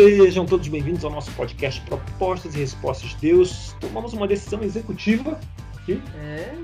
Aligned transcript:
Sejam 0.00 0.46
todos 0.46 0.66
bem-vindos 0.66 1.04
ao 1.04 1.10
nosso 1.10 1.30
podcast 1.36 1.78
Propostas 1.82 2.54
e 2.54 2.60
Respostas 2.60 3.10
de 3.10 3.16
Deus. 3.18 3.74
Tomamos 3.82 4.14
uma 4.14 4.26
decisão 4.26 4.62
executiva. 4.62 5.38
É. 5.86 6.54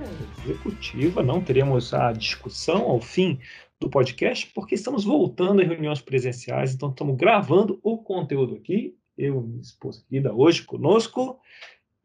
Executiva, 0.43 1.23
não 1.23 1.43
teremos 1.43 1.93
a 1.93 2.13
discussão 2.13 2.85
ao 2.85 2.99
fim 2.99 3.39
do 3.79 3.91
podcast, 3.91 4.51
porque 4.55 4.75
estamos 4.75 5.05
voltando 5.05 5.61
a 5.61 5.65
reuniões 5.67 6.01
presenciais, 6.01 6.73
então 6.73 6.89
estamos 6.89 7.15
gravando 7.15 7.79
o 7.83 7.99
conteúdo 7.99 8.55
aqui. 8.55 8.97
Eu 9.19 9.43
e 9.43 9.47
minha 9.47 9.61
esposa 9.61 10.03
querida 10.09 10.33
hoje 10.33 10.63
conosco, 10.63 11.39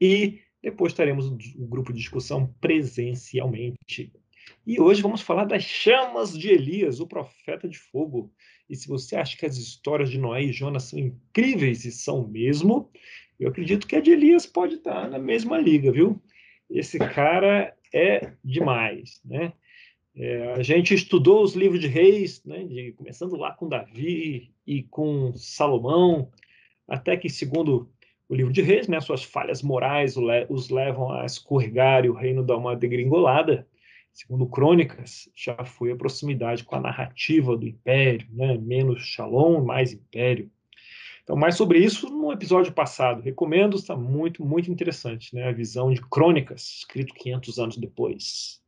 e 0.02 0.42
depois 0.62 0.92
teremos 0.92 1.28
o 1.28 1.66
grupo 1.66 1.94
de 1.94 2.00
discussão 2.00 2.54
presencialmente. 2.60 4.12
E 4.66 4.80
hoje 4.80 5.02
vamos 5.02 5.22
falar 5.22 5.46
das 5.46 5.64
chamas 5.64 6.38
de 6.38 6.50
Elias, 6.50 7.00
o 7.00 7.08
profeta 7.08 7.68
de 7.68 7.80
fogo. 7.80 8.32
E 8.70 8.76
se 8.76 8.88
você 8.88 9.16
acha 9.16 9.36
que 9.36 9.46
as 9.46 9.58
histórias 9.58 10.10
de 10.10 10.20
Noé 10.20 10.44
e 10.44 10.54
Jonas 10.54 10.84
são 10.84 11.00
incríveis 11.00 11.84
e 11.84 11.92
são 11.92 12.28
mesmo, 12.28 12.90
eu 13.40 13.50
acredito 13.50 13.88
que 13.88 13.96
a 13.96 14.02
de 14.02 14.12
Elias 14.12 14.46
pode 14.46 14.76
estar 14.76 15.10
na 15.10 15.18
mesma 15.18 15.58
liga, 15.58 15.92
viu? 15.92 16.22
Esse 16.70 17.00
cara 17.00 17.76
é 17.92 18.34
demais, 18.44 19.20
né? 19.26 19.52
É, 20.16 20.54
a 20.54 20.62
gente 20.62 20.94
estudou 20.94 21.42
os 21.42 21.56
livros 21.56 21.80
de 21.80 21.88
reis, 21.88 22.44
né, 22.44 22.66
de, 22.66 22.92
começando 22.92 23.36
lá 23.38 23.54
com 23.54 23.68
Davi 23.68 24.54
e 24.68 24.84
com 24.84 25.34
Salomão, 25.34 26.30
até 26.88 27.16
que, 27.16 27.30
segundo 27.30 27.90
o 28.28 28.36
livro 28.36 28.52
de 28.52 28.62
reis, 28.62 28.88
né, 28.88 29.00
suas 29.00 29.24
falhas 29.24 29.62
morais 29.62 30.16
os 30.50 30.70
levam 30.70 31.12
a 31.12 31.26
escorregar 31.26 32.06
e 32.06 32.10
o 32.10 32.14
reino 32.14 32.44
dá 32.44 32.56
uma 32.58 32.76
degringolada. 32.76 33.68
Segundo 34.14 34.46
Crônicas, 34.46 35.30
já 35.36 35.64
foi 35.64 35.92
a 35.92 35.96
proximidade 35.96 36.64
com 36.64 36.76
a 36.76 36.82
narrativa 36.82 37.56
do 37.56 37.68
Império, 37.68 38.28
né? 38.32 38.58
menos 38.58 39.02
Shalom, 39.02 39.64
mais 39.64 39.94
Império. 39.94 40.52
Então, 41.24 41.36
mais 41.36 41.56
sobre 41.56 41.80
isso 41.80 42.10
no 42.10 42.32
episódio 42.32 42.74
passado. 42.74 43.22
Recomendo, 43.22 43.78
está 43.78 43.96
muito, 43.96 44.44
muito 44.44 44.70
interessante, 44.70 45.34
né? 45.34 45.48
A 45.48 45.54
visão 45.54 45.94
de 45.94 46.02
Crônicas, 46.02 46.80
escrito 46.80 47.14
500 47.14 47.60
anos 47.60 47.78
depois. 47.78 48.62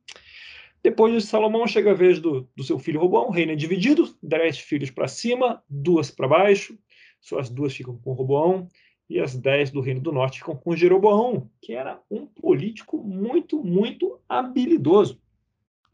Depois 0.82 1.14
de 1.14 1.22
Salomão, 1.22 1.66
chega 1.66 1.92
a 1.92 1.96
vez 1.96 2.20
do, 2.20 2.48
do 2.56 2.64
seu 2.64 2.78
filho 2.78 3.00
Roboão, 3.00 3.28
o 3.28 3.32
reino 3.32 3.54
é 3.54 3.56
dividido, 3.56 4.16
dez 4.22 4.60
filhos 4.60 4.92
para 4.92 5.08
cima, 5.08 5.64
duas 5.70 6.12
para 6.12 6.28
baixo, 6.28 6.78
suas 7.22 7.50
duas 7.50 7.74
ficam 7.74 7.98
com 7.98 8.12
Roboão, 8.12 8.68
e 9.10 9.20
as 9.20 9.36
dez 9.36 9.72
do 9.72 9.80
Reino 9.80 10.02
do 10.02 10.12
Norte 10.12 10.40
ficam 10.40 10.56
com 10.56 10.76
Jeroboão, 10.76 11.50
que 11.62 11.74
era 11.74 12.02
um 12.12 12.26
político 12.26 12.98
muito, 12.98 13.64
muito 13.64 14.20
habilidoso. 14.28 15.23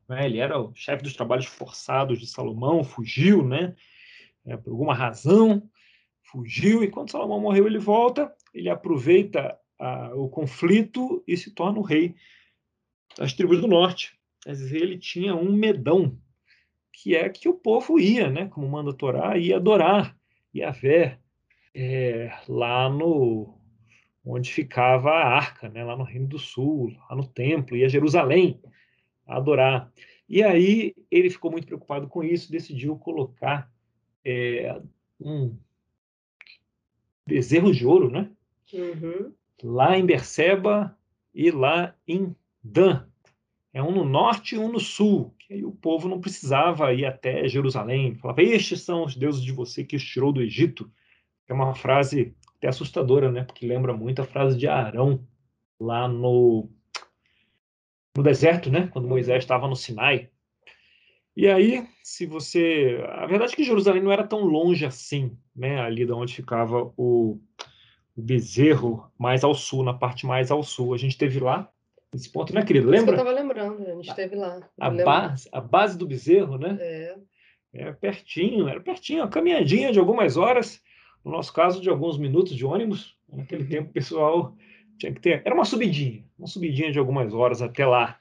Né? 0.10 0.26
Ele 0.26 0.40
era 0.40 0.60
o 0.60 0.74
chefe 0.74 1.04
dos 1.04 1.14
trabalhos 1.14 1.46
forçados 1.46 2.20
de 2.20 2.26
Salomão, 2.26 2.84
fugiu, 2.84 3.48
né? 3.48 3.76
É, 4.46 4.58
por 4.58 4.72
alguma 4.72 4.96
razão, 4.96 5.70
fugiu, 6.24 6.84
e 6.84 6.90
quando 6.90 7.12
Salomão 7.12 7.40
morreu, 7.40 7.68
ele 7.68 7.78
volta, 7.78 8.34
ele 8.52 8.70
aproveita 8.70 9.56
a, 9.78 10.16
o 10.16 10.28
conflito 10.28 11.24
e 11.28 11.38
se 11.38 11.52
torna 11.52 11.78
o 11.78 11.84
rei 11.84 12.16
das 13.16 13.34
tribos 13.34 13.62
do 13.62 13.68
norte. 13.68 14.18
Quer 14.42 14.54
dizer, 14.54 14.82
ele 14.82 14.98
tinha 14.98 15.36
um 15.36 15.52
medão, 15.52 16.18
que 16.92 17.16
é 17.16 17.30
que 17.30 17.48
o 17.48 17.54
povo 17.54 18.00
ia, 18.00 18.30
né? 18.30 18.48
como 18.48 18.68
manda 18.68 18.92
a 18.92 18.94
Torá, 18.94 19.38
ia 19.38 19.58
adorar 19.58 20.18
Yahvé 20.56 21.20
é, 21.76 22.32
lá 22.48 22.90
no 22.90 23.56
onde 24.26 24.52
ficava 24.52 25.12
a 25.12 25.28
arca, 25.28 25.70
né? 25.70 25.84
lá 25.84 25.96
no 25.96 26.04
Reino 26.04 26.28
do 26.28 26.40
Sul, 26.40 26.92
lá 27.10 27.16
no 27.16 27.28
templo, 27.28 27.76
ia 27.76 27.86
a 27.86 27.90
Jerusalém 27.90 28.60
adorar. 29.30 29.92
E 30.28 30.44
aí 30.44 30.96
ele 31.10 31.30
ficou 31.30 31.52
muito 31.52 31.68
preocupado 31.68 32.08
com 32.08 32.24
isso, 32.24 32.52
decidiu 32.52 32.96
colocar 32.98 33.72
é, 34.24 34.80
um 35.20 35.56
bezerro 37.26 37.72
de 37.72 37.86
ouro, 37.86 38.10
né? 38.10 38.30
Uhum. 38.74 39.34
Lá 39.64 39.98
em 39.98 40.06
Berseba 40.06 40.98
e 41.34 41.52
lá 41.52 41.96
em 42.08 42.36
Dan. 42.64 43.06
É 43.74 43.82
um 43.84 43.92
no 43.92 44.04
norte 44.04 44.56
e 44.56 44.58
um 44.58 44.72
no 44.72 44.80
sul. 44.80 45.34
Que 45.38 45.54
aí 45.54 45.66
o 45.66 45.72
povo 45.72 46.08
não 46.08 46.20
precisava 46.20 46.94
ir 46.94 47.06
até 47.06 47.48
Jerusalém. 47.48 48.16
Falava, 48.16 48.42
estes 48.42 48.82
são 48.82 49.06
os 49.06 49.16
deuses 49.16 49.44
de 49.44 49.52
você 49.52 49.84
que 49.84 49.96
os 49.96 50.04
tirou 50.04 50.32
do 50.32 50.42
Egito. 50.42 50.92
É 51.48 51.54
uma 51.54 51.74
frase 51.76 52.36
até 52.58 52.68
assustadora, 52.68 53.32
né? 53.32 53.44
Porque 53.44 53.66
lembra 53.66 53.94
muito 53.94 54.22
a 54.22 54.26
frase 54.26 54.58
de 54.58 54.68
Arão 54.68 55.26
lá 55.80 56.08
no 56.08 56.70
no 58.20 58.24
deserto, 58.24 58.70
né? 58.70 58.90
Quando 58.92 59.08
Moisés 59.08 59.42
estava 59.42 59.66
no 59.66 59.78
Sinai. 59.78 60.30
E 61.38 61.48
aí, 61.48 61.88
se 62.04 62.26
você, 62.26 63.02
a 63.08 63.26
verdade 63.26 63.54
é 63.54 63.56
que 63.56 63.64
Jerusalém 63.64 64.04
não 64.04 64.12
era 64.12 64.28
tão 64.28 64.42
longe 64.42 64.86
assim, 64.86 65.38
né? 65.56 65.80
Ali 65.80 66.06
de 66.06 66.12
onde 66.12 66.36
ficava 66.36 66.92
o, 66.98 67.40
o 68.16 68.22
bezerro, 68.22 69.10
mais 69.18 69.42
ao 69.46 69.56
sul, 69.56 69.86
na 69.86 69.94
parte 69.94 70.26
mais 70.26 70.52
ao 70.52 70.62
sul. 70.64 70.94
A 70.94 70.98
gente 70.98 71.18
teve 71.18 71.40
lá 71.40 71.72
esse 72.14 72.30
ponto, 72.30 72.54
né, 72.54 72.66
querido? 72.66 72.90
Lembra? 72.90 73.16
eu 73.16 73.20
estava 73.20 73.32
lembrando, 73.32 73.88
a 73.88 73.96
gente 73.96 74.10
esteve 74.10 74.36
lá. 74.36 74.70
A 74.78 74.90
base, 74.90 75.50
a 75.54 75.62
base 75.62 75.98
do 75.98 76.06
bezerro, 76.06 76.58
né? 76.58 76.78
É. 76.78 77.16
É 77.72 77.92
pertinho, 77.94 78.68
era 78.68 78.82
pertinho, 78.82 79.22
uma 79.22 79.30
caminhadinha 79.30 79.94
de 79.94 80.00
algumas 80.00 80.36
horas, 80.36 80.82
no 81.24 81.32
nosso 81.32 81.54
caso, 81.54 81.80
de 81.80 81.90
alguns 81.90 82.18
minutos 82.18 82.54
de 82.54 82.66
ônibus. 82.66 83.16
Naquele 83.32 83.64
tempo, 83.64 83.92
o 83.92 83.94
pessoal 83.94 84.56
tinha 85.00 85.14
que 85.14 85.22
ter. 85.22 85.42
Era 85.44 85.56
uma 85.56 85.66
subidinha, 85.66 86.24
uma 86.38 86.48
subidinha 86.48 86.92
de 86.92 87.00
algumas 87.00 87.34
horas 87.34 87.62
até 87.62 87.86
lá. 87.86 88.20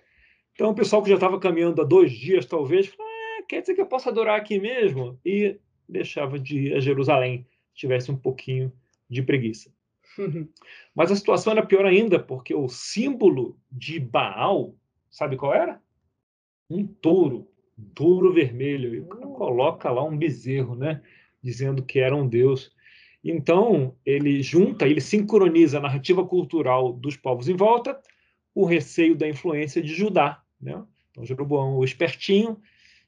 Então, 0.53 0.71
o 0.71 0.75
pessoal 0.75 1.03
que 1.03 1.09
já 1.09 1.17
estava 1.17 1.39
caminhando 1.39 1.83
há 1.83 1.85
dois 1.85 2.11
dias, 2.13 2.47
talvez, 2.47 2.87
falou, 2.87 3.07
ah, 3.07 3.43
quer 3.47 3.61
dizer 3.61 3.75
que 3.75 3.81
eu 3.81 3.87
posso 3.87 4.09
adorar 4.09 4.39
aqui 4.39 4.59
mesmo? 4.59 5.19
E 5.25 5.59
deixava 5.89 6.39
de 6.39 6.69
ir 6.69 6.75
a 6.75 6.81
Jerusalém, 6.81 7.47
se 7.73 7.81
tivesse 7.81 8.11
um 8.11 8.17
pouquinho 8.17 8.73
de 9.09 9.23
preguiça. 9.23 9.73
Mas 10.95 11.11
a 11.11 11.17
situação 11.17 11.53
era 11.53 11.65
pior 11.65 11.87
ainda, 11.87 12.19
porque 12.19 12.55
o 12.55 12.69
símbolo 12.69 13.59
de 13.71 14.01
Baal, 14.01 14.75
sabe 15.11 15.37
qual 15.37 15.55
era? 15.55 15.81
Um 16.69 16.87
touro, 16.87 17.49
um 17.79 17.85
touro 17.95 18.33
vermelho. 18.33 18.95
E 18.95 19.01
o 19.01 19.07
cara 19.07 19.27
uh. 19.27 19.35
coloca 19.35 19.91
lá 19.91 20.05
um 20.05 20.17
bezerro, 20.17 20.75
né? 20.75 21.03
Dizendo 21.43 21.83
que 21.83 22.01
era 22.01 22.15
um 22.15 22.27
deus. 22.27 22.73
Então, 23.23 23.95
ele 24.07 24.43
junta, 24.43 24.87
ele 24.87 25.01
sincroniza 25.01 25.79
a 25.79 25.83
narrativa 25.83 26.25
cultural 26.25 26.93
dos 26.93 27.17
povos 27.17 27.49
em 27.49 27.57
volta, 27.57 28.01
o 28.55 28.65
receio 28.65 29.17
da 29.17 29.29
influência 29.29 29.83
de 29.83 29.95
Judá. 29.95 30.43
Né? 30.61 30.83
Então, 31.11 31.25
Jeroboão, 31.25 31.77
o 31.77 31.85
espertinho, 31.85 32.57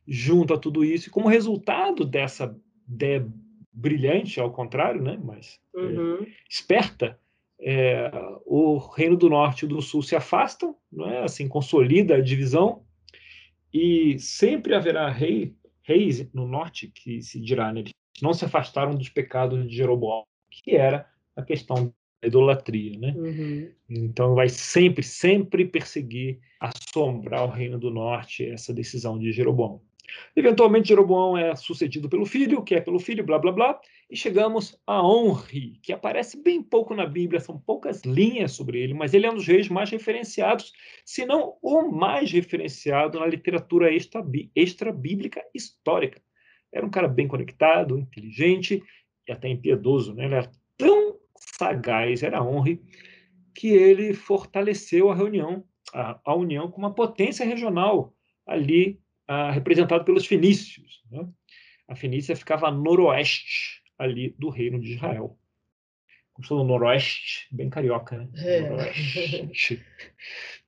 junta 0.06 0.58
tudo 0.58 0.84
isso, 0.84 1.08
e 1.08 1.10
como 1.10 1.28
resultado 1.28 2.04
dessa 2.04 2.56
ideia 2.88 3.26
brilhante, 3.72 4.40
ao 4.40 4.50
contrário, 4.50 5.00
né? 5.00 5.18
mas 5.22 5.60
é, 5.74 5.80
uhum. 5.80 6.22
é, 6.22 6.26
esperta, 6.48 7.18
é, 7.60 8.10
o 8.46 8.78
Reino 8.78 9.16
do 9.16 9.28
Norte 9.28 9.64
e 9.64 9.68
do 9.68 9.80
Sul 9.80 10.02
se 10.02 10.16
afastam, 10.16 10.74
não 10.90 11.08
é? 11.08 11.22
assim 11.22 11.46
consolida 11.46 12.16
a 12.16 12.20
divisão, 12.20 12.82
e 13.72 14.18
sempre 14.18 14.74
haverá 14.74 15.08
rei, 15.08 15.54
reis 15.82 16.28
no 16.32 16.46
norte 16.48 16.88
que 16.88 17.22
se 17.22 17.40
dirá, 17.40 17.72
né? 17.72 17.84
Não 18.22 18.32
se 18.32 18.44
afastaram 18.44 18.94
dos 18.94 19.08
pecados 19.08 19.66
de 19.68 19.76
Jeroboão, 19.76 20.24
que 20.50 20.76
era 20.76 21.08
a 21.36 21.42
questão 21.42 21.92
da 22.20 22.28
idolatria, 22.28 22.98
né? 22.98 23.14
Uhum. 23.16 23.70
Então 23.88 24.34
vai 24.34 24.48
sempre, 24.48 25.02
sempre 25.02 25.64
perseguir, 25.64 26.38
assombrar 26.60 27.44
o 27.44 27.50
reino 27.50 27.78
do 27.78 27.90
norte 27.90 28.44
essa 28.44 28.74
decisão 28.74 29.18
de 29.18 29.32
Jeroboão. 29.32 29.80
Eventualmente 30.34 30.88
Jeroboão 30.88 31.36
é 31.36 31.54
sucedido 31.54 32.08
pelo 32.08 32.26
filho, 32.26 32.62
que 32.62 32.74
é 32.74 32.80
pelo 32.80 32.98
filho, 32.98 33.24
blá 33.24 33.38
blá 33.38 33.52
blá, 33.52 33.80
e 34.10 34.16
chegamos 34.16 34.76
a 34.86 35.00
Honri, 35.06 35.78
que 35.82 35.92
aparece 35.92 36.42
bem 36.42 36.62
pouco 36.62 36.94
na 36.94 37.06
Bíblia, 37.06 37.40
são 37.40 37.58
poucas 37.58 38.02
linhas 38.02 38.52
sobre 38.52 38.80
ele, 38.80 38.92
mas 38.92 39.14
ele 39.14 39.26
é 39.26 39.30
um 39.30 39.36
dos 39.36 39.46
reis 39.46 39.68
mais 39.68 39.88
referenciados, 39.90 40.72
se 41.04 41.24
não 41.24 41.56
o 41.62 41.82
mais 41.90 42.32
referenciado 42.32 43.20
na 43.20 43.26
literatura 43.26 43.88
extra-bíblica 44.54 45.42
histórica. 45.54 46.20
Era 46.72 46.86
um 46.86 46.90
cara 46.90 47.08
bem 47.08 47.26
conectado, 47.26 47.98
inteligente 47.98 48.82
e 49.26 49.32
até 49.32 49.48
impiedoso. 49.48 50.14
Né? 50.14 50.24
Ele 50.24 50.34
era 50.34 50.50
tão 50.76 51.18
sagaz, 51.34 52.22
era 52.22 52.42
honra, 52.42 52.78
que 53.54 53.68
ele 53.68 54.14
fortaleceu 54.14 55.10
a 55.10 55.14
reunião, 55.14 55.64
a, 55.92 56.20
a 56.24 56.34
união 56.34 56.70
com 56.70 56.78
uma 56.78 56.94
potência 56.94 57.44
regional 57.44 58.14
ali 58.46 59.00
a, 59.26 59.50
representado 59.50 60.04
pelos 60.04 60.26
fenícios. 60.26 61.02
Né? 61.10 61.26
A 61.88 61.94
Fenícia 61.94 62.36
ficava 62.36 62.68
a 62.68 62.70
noroeste 62.70 63.82
ali 63.98 64.34
do 64.38 64.48
reino 64.48 64.80
de 64.80 64.94
Israel. 64.94 65.36
Gostou 66.34 66.58
do 66.58 66.64
noroeste? 66.64 67.48
Bem 67.52 67.68
carioca, 67.68 68.16
né? 68.16 68.28
É. 68.36 69.48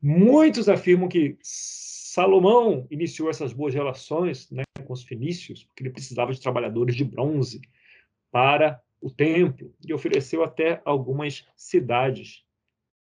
Muitos 0.02 0.68
afirmam 0.68 1.08
que 1.08 1.38
Salomão 2.12 2.86
iniciou 2.90 3.30
essas 3.30 3.54
boas 3.54 3.72
relações 3.72 4.50
né, 4.50 4.64
com 4.84 4.92
os 4.92 5.02
fenícios, 5.02 5.64
porque 5.64 5.82
ele 5.82 5.94
precisava 5.94 6.30
de 6.30 6.42
trabalhadores 6.42 6.94
de 6.94 7.06
bronze 7.06 7.62
para 8.30 8.78
o 9.00 9.10
templo, 9.10 9.74
e 9.82 9.94
ofereceu 9.94 10.44
até 10.44 10.82
algumas 10.84 11.48
cidades 11.56 12.44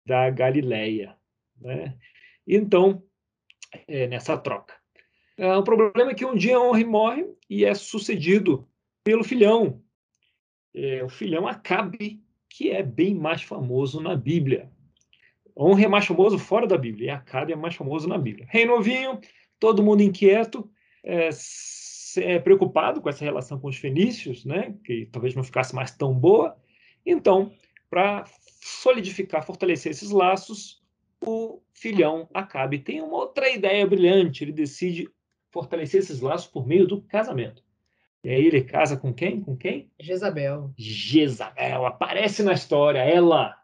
da 0.06 0.30
Galileia. 0.30 1.18
Né? 1.60 1.98
Então, 2.46 3.04
é, 3.88 4.06
nessa 4.06 4.38
troca. 4.38 4.76
É, 5.36 5.56
o 5.56 5.64
problema 5.64 6.12
é 6.12 6.14
que 6.14 6.26
um 6.26 6.36
dia 6.36 6.60
Henri 6.60 6.86
morre 6.86 7.26
e 7.50 7.66
é 7.66 7.74
sucedido 7.74 8.70
pelo 9.04 9.24
filhão, 9.24 9.84
é 10.72 11.04
o 11.04 11.10
filhão 11.10 11.48
Acabe, 11.48 12.24
que 12.48 12.70
é 12.70 12.84
bem 12.84 13.16
mais 13.16 13.42
famoso 13.42 14.00
na 14.00 14.16
Bíblia. 14.16 14.72
Honra 15.60 15.84
é 15.84 15.88
mais 15.88 16.06
famoso 16.06 16.40
fora 16.40 16.66
da 16.66 16.78
Bíblia, 16.78 17.08
e 17.08 17.10
Acabe 17.10 17.52
é 17.52 17.56
mais 17.56 17.76
famoso 17.76 18.08
na 18.08 18.18
Bíblia. 18.18 18.48
Rei 18.50 18.66
novinho, 18.66 19.20
todo 19.60 19.84
mundo 19.84 20.02
inquieto, 20.02 20.70
é, 21.04 21.30
é, 22.18 22.40
preocupado 22.40 23.02
com 23.02 23.10
essa 23.10 23.26
relação 23.26 23.60
com 23.60 23.68
os 23.68 23.76
fenícios, 23.76 24.46
né, 24.46 24.74
que 24.86 25.08
talvez 25.12 25.36
não 25.36 25.44
ficasse 25.44 25.76
mais 25.76 25.92
tão 25.92 26.14
boa. 26.14 26.56
Então, 27.06 27.52
para 27.90 28.24
solidificar, 28.62 29.46
fortalecer 29.46 29.92
esses 29.92 30.12
laços, 30.12 30.82
o 31.26 31.62
filhão 31.74 32.30
Acabe 32.34 32.80
tem 32.80 33.02
uma 33.02 33.18
outra 33.18 33.50
ideia 33.50 33.86
brilhante. 33.86 34.44
Ele 34.44 34.52
decide 34.52 35.10
fortalecer 35.52 36.00
esses 36.00 36.22
laços 36.22 36.48
por 36.48 36.66
meio 36.66 36.88
do 36.88 37.02
casamento. 37.02 37.64
E 38.24 38.30
aí 38.30 38.46
ele 38.46 38.62
casa 38.62 38.98
com 38.98 39.14
quem? 39.14 39.42
Com 39.42 39.56
quem? 39.56 39.90
Jezabel. 40.00 40.74
Jezabel 40.78 41.86
aparece 41.86 42.44
na 42.44 42.54
história, 42.54 43.00
ela. 43.00 43.56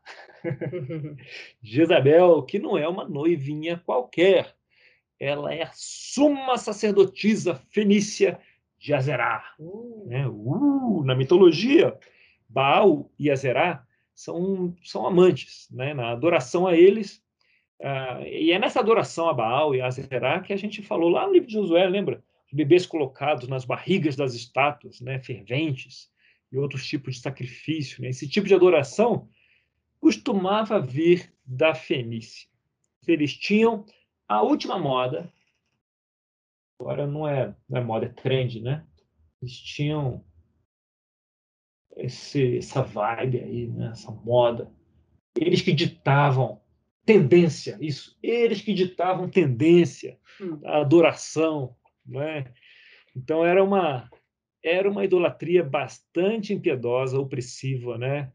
Jezabel, 1.61 2.43
que 2.43 2.59
não 2.59 2.77
é 2.77 2.87
uma 2.87 3.07
noivinha 3.07 3.81
qualquer. 3.85 4.55
Ela 5.19 5.53
é 5.53 5.63
a 5.63 5.71
suma 5.73 6.57
sacerdotisa 6.57 7.55
fenícia 7.69 8.39
de 8.77 8.93
Azerá. 8.93 9.53
Uh. 9.59 10.05
Né? 10.07 10.27
Uh, 10.27 11.03
na 11.05 11.15
mitologia, 11.15 11.97
Baal 12.47 13.09
e 13.17 13.31
Azerá 13.31 13.85
são, 14.13 14.75
são 14.83 15.05
amantes. 15.05 15.67
Né? 15.71 15.93
Na 15.93 16.11
adoração 16.11 16.67
a 16.67 16.75
eles, 16.75 17.23
uh, 17.81 18.23
e 18.25 18.51
é 18.51 18.59
nessa 18.59 18.79
adoração 18.79 19.29
a 19.29 19.33
Baal 19.33 19.73
e 19.73 19.81
a 19.81 19.87
Azerá 19.87 20.39
que 20.41 20.53
a 20.53 20.57
gente 20.57 20.81
falou 20.81 21.09
lá 21.09 21.25
no 21.25 21.33
livro 21.33 21.47
de 21.47 21.53
Josué, 21.53 21.87
lembra? 21.87 22.23
bebês 22.55 22.85
colocados 22.85 23.47
nas 23.47 23.65
barrigas 23.65 24.15
das 24.15 24.33
estátuas, 24.33 25.01
né, 25.01 25.19
ferventes, 25.19 26.09
e 26.51 26.57
outros 26.57 26.87
tipos 26.87 27.15
de 27.15 27.21
sacrifício. 27.21 28.01
Né? 28.01 28.09
Esse 28.09 28.27
tipo 28.27 28.47
de 28.47 28.55
adoração 28.55 29.27
costumava 30.05 30.79
vir 30.79 31.33
da 31.43 31.73
Fenícia. 31.73 32.47
Eles 33.07 33.33
tinham 33.33 33.83
a 34.27 34.43
última 34.43 34.77
moda, 34.77 35.33
agora 36.79 37.07
não 37.07 37.27
é, 37.27 37.55
não 37.67 37.79
é 37.79 37.83
moda, 37.83 38.05
é 38.05 38.09
trend, 38.09 38.61
né? 38.61 38.85
Eles 39.41 39.57
tinham 39.57 40.23
esse, 41.97 42.59
essa 42.59 42.83
vibe 42.83 43.39
aí, 43.39 43.67
né? 43.67 43.87
essa 43.93 44.11
moda. 44.11 44.71
Eles 45.35 45.63
que 45.63 45.73
ditavam 45.73 46.61
tendência, 47.03 47.75
isso. 47.81 48.15
Eles 48.21 48.61
que 48.61 48.75
ditavam 48.75 49.27
tendência, 49.27 50.19
hum. 50.39 50.61
a 50.65 50.81
adoração, 50.81 51.75
né? 52.05 52.53
Então 53.15 53.43
era 53.43 53.63
uma 53.63 54.07
era 54.63 54.87
uma 54.87 55.03
idolatria 55.03 55.63
bastante 55.63 56.53
impiedosa, 56.53 57.19
opressiva, 57.19 57.97
né? 57.97 58.31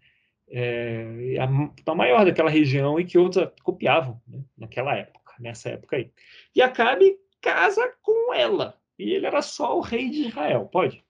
É, 0.53 1.37
a, 1.39 1.93
a, 1.93 1.95
maior 1.95 2.25
daquela 2.25 2.51
região 2.51 2.99
e 2.99 3.05
que 3.05 3.17
outros 3.17 3.49
copiavam 3.63 4.21
né? 4.27 4.43
naquela 4.59 4.97
época, 4.97 5.35
nessa 5.39 5.71
época 5.71 5.97
aí. 5.97 6.11
E 6.55 6.61
Acabe 6.61 7.17
casa 7.41 7.95
com 8.03 8.35
ela, 8.35 8.79
e 8.99 9.13
ele 9.13 9.27
era 9.27 9.41
só 9.43 9.79
o 9.79 9.81
rei 9.81 10.11
de 10.11 10.29
Israel, 10.29 10.67
pode? 10.67 11.05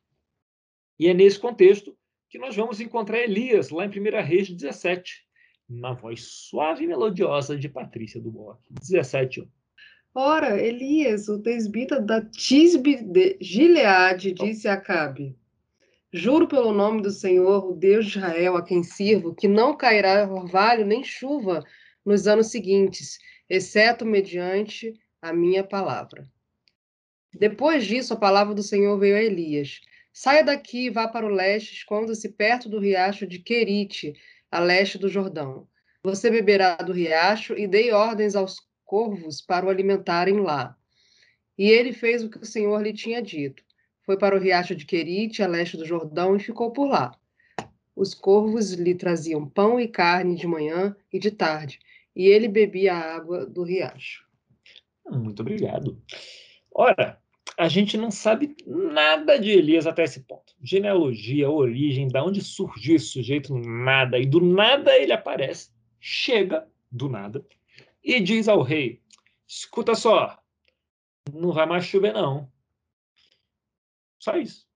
E 0.99 1.09
é 1.09 1.15
nesse 1.15 1.39
contexto 1.39 1.97
que 2.29 2.39
nós 2.39 2.55
vamos 2.55 2.81
encontrar 2.81 3.19
Elias, 3.19 3.71
lá 3.71 3.85
em 3.85 3.89
1 3.89 4.23
Reis 4.23 4.49
17, 4.49 5.27
na 5.69 5.93
voz 5.93 6.23
suave 6.23 6.85
e 6.85 6.87
melodiosa 6.87 7.57
de 7.57 7.69
Patrícia 7.69 8.21
do 8.21 8.31
Bock. 8.31 8.61
17, 8.71 9.41
1. 9.41 9.49
Ora, 10.15 10.61
Elias, 10.61 11.29
o 11.29 11.39
desbita 11.39 12.01
da 12.01 12.21
Tisbe 12.21 13.03
de 13.03 13.39
Gileade, 13.41 14.33
disse 14.33 14.67
a 14.67 14.75
Acabe: 14.75 15.37
Juro 16.13 16.49
pelo 16.49 16.73
nome 16.73 17.03
do 17.03 17.11
Senhor, 17.11 17.71
o 17.71 17.73
Deus 17.73 18.07
de 18.07 18.19
Israel, 18.19 18.57
a 18.57 18.65
quem 18.65 18.83
sirvo, 18.83 19.33
que 19.33 19.47
não 19.47 19.77
cairá 19.77 20.29
orvalho 20.29 20.85
nem 20.85 21.05
chuva 21.05 21.65
nos 22.05 22.27
anos 22.27 22.51
seguintes, 22.51 23.19
exceto 23.49 24.05
mediante 24.05 24.93
a 25.23 25.33
minha 25.33 25.63
palavra. 25.63 26.29
Depois 27.33 27.87
disso, 27.87 28.13
a 28.13 28.17
palavra 28.17 28.55
do 28.55 28.63
Senhor 28.63 28.99
veio 28.99 29.17
a 29.17 29.23
Elias: 29.23 29.81
Saia 30.13 30.43
daqui 30.43 30.87
e 30.87 30.91
vá 30.91 31.07
para 31.07 31.25
o 31.25 31.29
leste, 31.29 31.75
esconda-se 31.75 32.29
perto 32.31 32.69
do 32.69 32.81
riacho 32.81 33.25
de 33.25 33.39
Querite, 33.39 34.15
a 34.51 34.59
leste 34.59 34.99
do 34.99 35.09
Jordão. 35.09 35.69
Você 36.03 36.29
beberá 36.29 36.75
do 36.75 36.93
riacho 36.93 37.55
e 37.57 37.69
dei 37.69 37.93
ordens 37.93 38.35
aos 38.35 38.57
corvos 38.85 39.41
para 39.41 39.65
o 39.65 39.69
alimentarem 39.69 40.41
lá. 40.41 40.77
E 41.57 41.71
ele 41.71 41.93
fez 41.93 42.25
o 42.25 42.31
que 42.31 42.39
o 42.39 42.45
Senhor 42.45 42.83
lhe 42.83 42.93
tinha 42.93 43.23
dito. 43.23 43.63
Foi 44.11 44.19
para 44.19 44.35
o 44.35 44.41
riacho 44.41 44.75
de 44.75 44.85
Querite, 44.85 45.41
a 45.41 45.47
leste 45.47 45.77
do 45.77 45.87
Jordão, 45.87 46.35
e 46.35 46.41
ficou 46.41 46.73
por 46.73 46.89
lá. 46.89 47.17
Os 47.95 48.13
corvos 48.13 48.73
lhe 48.73 48.93
traziam 48.93 49.49
pão 49.49 49.79
e 49.79 49.87
carne 49.87 50.35
de 50.35 50.49
manhã 50.49 50.97
e 51.13 51.21
de 51.21 51.31
tarde, 51.31 51.79
e 52.17 52.27
ele 52.27 52.49
bebia 52.49 52.93
a 52.93 53.15
água 53.15 53.47
do 53.47 53.63
riacho. 53.63 54.25
Muito 55.09 55.43
obrigado. 55.43 56.03
Ora, 56.75 57.21
a 57.57 57.69
gente 57.69 57.97
não 57.97 58.11
sabe 58.11 58.57
nada 58.67 59.39
de 59.39 59.51
Elias 59.51 59.87
até 59.87 60.03
esse 60.03 60.25
ponto. 60.25 60.57
Genealogia, 60.61 61.49
origem, 61.49 62.09
da 62.09 62.25
onde 62.25 62.43
surgiu 62.43 62.97
esse 62.97 63.07
sujeito, 63.07 63.55
nada. 63.55 64.19
E 64.19 64.27
do 64.27 64.41
nada 64.41 64.93
ele 64.99 65.13
aparece, 65.13 65.71
chega 66.01 66.67
do 66.91 67.09
nada, 67.09 67.47
e 68.03 68.19
diz 68.19 68.49
ao 68.49 68.61
rei: 68.61 69.01
escuta 69.47 69.95
só, 69.95 70.37
não 71.33 71.53
vai 71.53 71.65
mais 71.65 71.85
chover, 71.85 72.13
não. 72.13 72.51
Só 74.21 74.37
isso. 74.37 74.67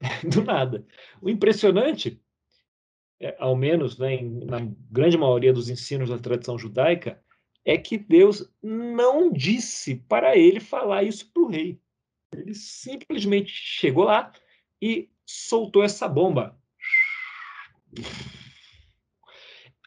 Do 0.30 0.42
nada. 0.42 0.86
O 1.20 1.28
impressionante, 1.28 2.22
é, 3.20 3.36
ao 3.38 3.54
menos 3.54 3.98
né, 3.98 4.22
na 4.22 4.60
grande 4.90 5.18
maioria 5.18 5.52
dos 5.52 5.68
ensinos 5.68 6.08
da 6.08 6.18
tradição 6.18 6.56
judaica, 6.56 7.22
é 7.64 7.76
que 7.76 7.98
Deus 7.98 8.50
não 8.62 9.30
disse 9.30 9.96
para 9.96 10.36
ele 10.36 10.60
falar 10.60 11.02
isso 11.02 11.30
para 11.30 11.42
o 11.42 11.48
rei. 11.48 11.78
Ele 12.32 12.54
simplesmente 12.54 13.50
chegou 13.52 14.04
lá 14.04 14.32
e 14.80 15.10
soltou 15.26 15.82
essa 15.82 16.08
bomba. 16.08 16.58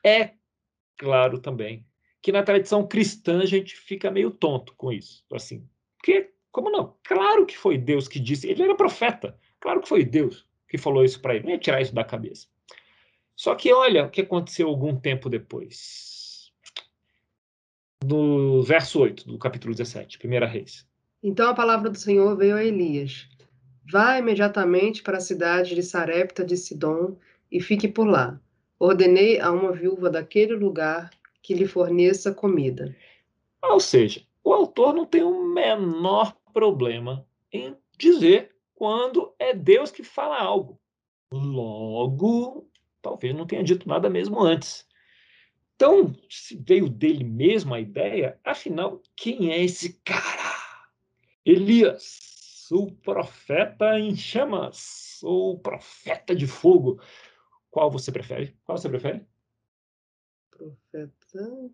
É 0.04 0.34
claro 0.98 1.40
também 1.40 1.86
que 2.22 2.32
na 2.32 2.44
tradição 2.44 2.88
cristã 2.88 3.42
a 3.42 3.46
gente 3.46 3.76
fica 3.76 4.12
meio 4.12 4.30
tonto 4.30 4.76
com 4.76 4.92
isso. 4.92 5.26
Assim, 5.32 5.68
porque, 5.98 6.32
como 6.52 6.70
não? 6.70 6.96
Claro 7.04 7.46
que 7.46 7.58
foi 7.58 7.78
Deus 7.78 8.08
que 8.08 8.20
disse. 8.20 8.48
Ele 8.48 8.64
era 8.64 8.76
profeta. 8.76 9.38
Claro 9.60 9.82
que 9.82 9.90
foi 9.90 10.04
Deus 10.04 10.46
que 10.68 10.78
falou 10.78 11.04
isso 11.04 11.22
para 11.22 11.36
ele. 11.36 11.46
Não 11.46 11.52
ia 11.52 11.60
tirar 11.60 11.82
isso 11.82 11.94
da 11.94 12.04
cabeça. 12.04 12.48
Só 13.36 13.56
que 13.56 13.74
olha 13.74 14.06
o 14.06 14.10
que 14.10 14.22
aconteceu 14.22 14.70
algum 14.70 14.96
tempo 14.96 15.30
depois. 15.30 16.52
No 18.04 18.64
verso 18.64 19.00
8 19.00 19.28
do 19.28 19.38
capítulo 19.38 19.74
17, 19.74 20.18
primeira 20.18 20.48
reis. 20.48 20.88
Então 21.22 21.50
a 21.50 21.54
palavra 21.54 21.90
do 21.90 21.98
Senhor 21.98 22.36
veio 22.38 22.56
a 22.56 22.64
Elias. 22.64 23.28
Vá 23.92 24.18
imediatamente 24.18 25.04
para 25.04 25.18
a 25.18 25.22
cidade 25.22 25.76
de 25.76 25.84
Sarepta 25.84 26.44
de 26.44 26.56
Sidom 26.56 27.18
e 27.52 27.60
fique 27.60 27.88
por 27.88 28.08
lá. 28.08 28.40
Ordenei 28.80 29.40
a 29.40 29.52
uma 29.52 29.72
viúva 29.72 30.10
daquele 30.10 30.56
lugar 30.56 31.12
que 31.44 31.54
lhe 31.54 31.68
forneça 31.68 32.34
comida. 32.34 32.96
Ou 33.62 33.80
seja, 33.80 34.24
o 34.44 34.54
autor 34.54 34.94
não 34.94 35.06
tem 35.06 35.24
o 35.24 35.44
menor 35.44 36.36
problema 36.52 37.26
em 37.52 37.76
dizer 37.98 38.56
quando 38.74 39.34
é 39.38 39.54
Deus 39.54 39.92
que 39.92 40.04
fala 40.04 40.40
algo. 40.40 40.80
Logo, 41.32 42.70
talvez 43.02 43.36
não 43.36 43.46
tenha 43.46 43.64
dito 43.64 43.88
nada 43.88 44.10
mesmo 44.10 44.40
antes. 44.40 44.88
Então, 45.76 46.14
se 46.30 46.56
veio 46.58 46.90
dele 46.90 47.24
mesmo 47.24 47.74
a 47.74 47.80
ideia, 47.80 48.40
afinal, 48.44 49.02
quem 49.16 49.52
é 49.52 49.64
esse 49.64 49.94
cara? 50.04 50.52
Elias, 51.44 52.68
o 52.72 52.92
profeta 52.92 54.00
em 54.00 54.16
chamas, 54.16 55.20
ou 55.24 55.60
profeta 55.60 56.36
de 56.36 56.46
fogo. 56.46 57.02
Qual 57.72 57.90
você 57.90 58.12
prefere? 58.12 58.56
Qual 58.64 58.78
você 58.78 58.90
prefere? 58.90 59.26
Profeta. 60.52 61.72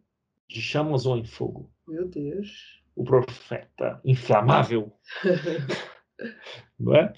De 0.48 0.62
chamas 0.62 1.06
ou 1.06 1.18
em 1.18 1.26
fogo? 1.26 1.70
Meu 1.88 2.08
Deus. 2.08 2.82
O 2.98 3.04
profeta 3.04 4.02
inflamável. 4.04 4.92
Não 6.80 6.96
é? 6.96 7.14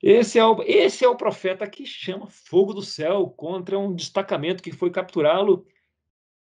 Esse 0.00 0.38
é, 0.38 0.44
o, 0.46 0.62
esse 0.62 1.04
é 1.04 1.08
o 1.08 1.16
profeta 1.16 1.68
que 1.68 1.84
chama 1.84 2.28
fogo 2.28 2.72
do 2.72 2.82
céu 2.82 3.28
contra 3.28 3.76
um 3.76 3.92
destacamento 3.92 4.62
que 4.62 4.70
foi 4.70 4.92
capturá-lo 4.92 5.66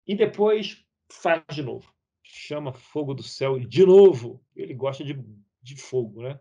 e 0.06 0.14
depois 0.14 0.84
faz 1.10 1.42
de 1.50 1.62
novo. 1.62 1.90
Chama 2.22 2.74
fogo 2.74 3.14
do 3.14 3.22
céu 3.22 3.58
e 3.58 3.64
de 3.64 3.86
novo. 3.86 4.44
Ele 4.54 4.74
gosta 4.74 5.02
de, 5.02 5.18
de 5.62 5.76
fogo, 5.80 6.20
né? 6.20 6.38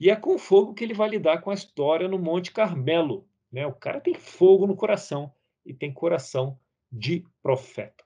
E 0.00 0.10
é 0.10 0.16
com 0.16 0.36
fogo 0.38 0.74
que 0.74 0.82
ele 0.82 0.94
vai 0.94 1.08
lidar 1.08 1.40
com 1.40 1.52
a 1.52 1.54
história 1.54 2.08
no 2.08 2.18
Monte 2.18 2.50
Carmelo. 2.50 3.28
Né? 3.52 3.64
O 3.64 3.72
cara 3.72 4.00
tem 4.00 4.14
fogo 4.14 4.66
no 4.66 4.74
coração 4.74 5.32
e 5.64 5.72
tem 5.72 5.92
coração 5.92 6.58
de 6.90 7.24
profeta. 7.40 8.04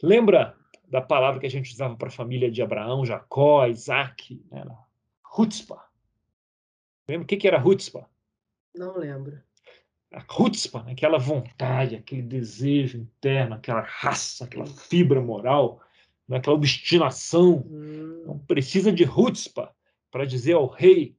Lembra 0.00 0.56
da 0.90 1.00
palavra 1.00 1.40
que 1.40 1.46
a 1.46 1.50
gente 1.50 1.72
usava 1.72 1.96
para 1.96 2.08
a 2.08 2.12
família 2.12 2.50
de 2.50 2.60
Abraão, 2.60 3.06
Jacó, 3.06 3.64
Isaac? 3.66 4.44
Era 4.50 4.76
Hutzpah. 5.38 5.88
Lembra 7.08 7.24
o 7.24 7.26
que, 7.26 7.36
que 7.36 7.46
era 7.46 7.64
Hutzpah? 7.64 8.08
Não 8.74 8.96
lembro. 8.96 9.40
a 10.12 10.20
chutzpah, 10.20 10.84
aquela 10.90 11.18
vontade, 11.18 11.94
aquele 11.94 12.22
desejo 12.22 12.98
interno, 12.98 13.54
aquela 13.54 13.82
raça, 13.82 14.44
aquela 14.44 14.66
fibra 14.66 15.20
moral, 15.20 15.80
né, 16.28 16.38
aquela 16.38 16.56
obstinação. 16.56 17.64
Hum. 17.66 18.24
Não 18.26 18.38
precisa 18.38 18.92
de 18.92 19.06
chutzpah 19.06 19.72
para 20.10 20.24
dizer 20.24 20.54
ao 20.54 20.66
rei 20.66 21.16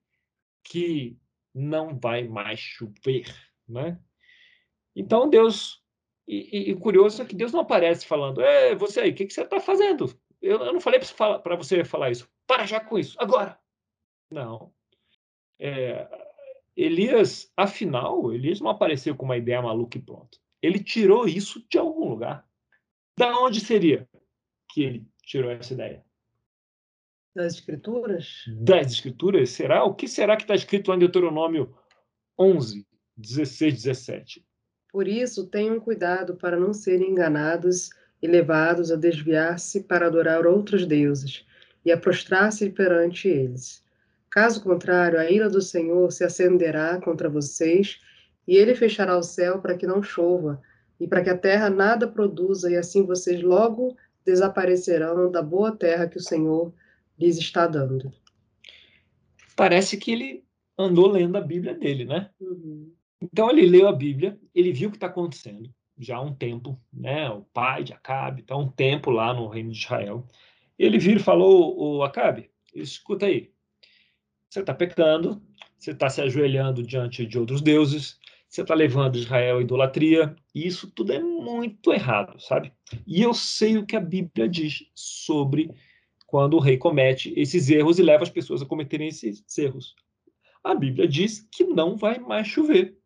que 0.64 1.18
não 1.54 1.98
vai 1.98 2.28
mais 2.28 2.60
chover, 2.60 3.34
né? 3.68 4.00
Então 4.96 5.30
Deus 5.30 5.81
e, 6.34 6.72
e, 6.72 6.76
curioso 6.78 7.22
é 7.22 7.26
que 7.26 7.36
Deus 7.36 7.52
não 7.52 7.60
aparece 7.60 8.06
falando, 8.06 8.40
é 8.40 8.74
você 8.74 9.02
aí, 9.02 9.12
o 9.12 9.14
que, 9.14 9.26
que 9.26 9.34
você 9.34 9.42
está 9.42 9.60
fazendo? 9.60 10.18
Eu, 10.42 10.64
eu, 10.64 10.72
não 10.72 10.80
falei 10.80 10.98
para 11.44 11.58
você 11.58 11.84
falar 11.84 12.10
isso. 12.10 12.26
Para 12.48 12.66
já 12.66 12.80
com 12.80 12.98
isso, 12.98 13.18
agora. 13.20 13.60
Não. 14.32 14.74
É, 15.60 16.08
Elias, 16.74 17.52
afinal, 17.58 18.32
Elias 18.32 18.62
não 18.62 18.72
apareceu 18.72 19.14
com 19.14 19.26
uma 19.26 19.36
ideia 19.36 19.62
maluca 19.62 19.98
e 19.98 20.02
pronto. 20.02 20.40
Ele 20.62 20.82
tirou 20.82 21.28
isso 21.28 21.68
de 21.70 21.78
algum 21.78 22.08
lugar. 22.08 22.48
Da 23.18 23.38
onde 23.38 23.60
seria 23.60 24.08
que 24.70 24.84
ele 24.84 25.08
tirou 25.24 25.52
essa 25.52 25.74
ideia? 25.74 26.06
Das 27.36 27.56
escrituras? 27.56 28.46
Das 28.48 28.90
escrituras? 28.90 29.50
Será? 29.50 29.84
O 29.84 29.94
que 29.94 30.08
será 30.08 30.38
que 30.38 30.44
está 30.44 30.56
escrito 30.56 30.88
lá 30.88 30.96
em 30.96 31.00
Deuteronômio 31.00 31.78
11, 32.40 32.88
16, 33.18 33.74
17? 33.74 34.46
Por 34.92 35.08
isso, 35.08 35.48
tenham 35.48 35.80
cuidado 35.80 36.36
para 36.36 36.60
não 36.60 36.74
serem 36.74 37.12
enganados 37.12 37.90
e 38.22 38.28
levados 38.28 38.92
a 38.92 38.96
desviar-se 38.96 39.84
para 39.84 40.08
adorar 40.08 40.46
outros 40.46 40.86
deuses 40.86 41.46
e 41.86 41.92
a 41.92 41.98
prostrar-se 41.98 42.70
perante 42.70 43.28
eles. 43.28 43.84
Caso 44.30 44.62
contrário, 44.62 45.20
a 45.20 45.30
ira 45.30 45.50
do 45.50 45.62
Senhor 45.62 46.12
se 46.12 46.24
acenderá 46.24 47.00
contra 47.00 47.30
vocês 47.30 48.00
e 48.48 48.56
ele 48.56 48.76
fechará 48.76 49.18
o 49.18 49.24
céu 49.24 49.60
para 49.60 49.76
que 49.76 49.88
não 49.88 50.04
chova 50.04 50.62
e 51.00 51.08
para 51.08 51.24
que 51.24 51.30
a 51.30 51.38
terra 51.38 51.70
nada 51.70 52.08
produza, 52.08 52.70
e 52.70 52.78
assim 52.78 53.04
vocês 53.04 53.42
logo 53.42 53.98
desaparecerão 54.24 55.32
da 55.32 55.42
boa 55.42 55.76
terra 55.76 56.08
que 56.08 56.18
o 56.18 56.22
Senhor 56.22 56.72
lhes 57.20 57.38
está 57.38 57.66
dando. 57.66 58.14
Parece 59.56 59.98
que 59.98 60.12
ele 60.12 60.44
andou 60.78 61.08
lendo 61.08 61.38
a 61.38 61.42
Bíblia 61.42 61.74
dele, 61.74 62.06
né? 62.06 62.30
Uhum. 62.40 62.92
Então 63.22 63.50
ele 63.50 63.66
leu 63.66 63.88
a 63.88 63.94
Bíblia, 63.94 64.40
ele 64.54 64.72
viu 64.72 64.90
o 64.90 64.92
que 64.92 64.98
está 64.98 65.08
acontecendo 65.08 65.74
já 65.98 66.18
há 66.18 66.22
um 66.22 66.34
tempo, 66.34 66.82
né? 66.92 67.30
O 67.30 67.42
pai 67.54 67.84
de 67.84 67.94
Acabe 67.94 68.42
está 68.42 68.56
há 68.56 68.58
um 68.58 68.68
tempo 68.68 69.12
lá 69.12 69.34
no 69.34 69.48
reino 69.48 69.72
de 69.72 69.78
Israel. 69.78 70.26
Ele 70.78 70.98
vir 70.98 71.18
e 71.18 71.24
falou: 71.24 71.78
o 71.78 72.04
Acabe, 72.04 72.50
escuta 72.74 73.28
aí, 73.28 73.52
você 74.50 74.62
está 74.62 74.74
pecando, 74.74 75.42
você 75.78 75.92
está 75.92 76.10
se 76.10 76.22
ajoelhando 76.22 76.82
diante 76.84 77.26
de 77.26 77.38
outros 77.38 77.62
deuses, 77.62 78.20
você 78.50 78.64
está 78.64 78.74
levando 78.74 79.18
Israel 79.18 79.60
à 79.60 79.62
idolatria, 79.62 80.36
e 80.54 80.68
isso 80.68 80.90
tudo 80.92 81.14
é 81.14 81.20
muito 81.20 81.94
errado, 81.94 82.40
sabe? 82.40 82.74
E 83.06 83.22
eu 83.22 83.34
sei 83.34 83.78
o 83.78 83.86
que 83.86 83.96
a 83.96 84.02
Bíblia 84.02 84.50
diz 84.50 84.84
sobre 84.96 85.72
quando 86.26 86.56
o 86.56 86.60
rei 86.60 86.78
comete 86.78 87.34
esses 87.38 87.70
erros 87.70 88.00
e 88.00 88.04
leva 88.04 88.24
as 88.24 88.30
pessoas 88.30 88.62
a 88.62 88.66
cometerem 88.66 89.08
esses 89.08 89.44
erros. 89.58 89.96
A 90.64 90.76
Bíblia 90.76 91.08
diz 91.08 91.48
que 91.52 91.64
não 91.64 91.96
vai 91.96 92.20
mais 92.20 92.48
chover. 92.48 92.98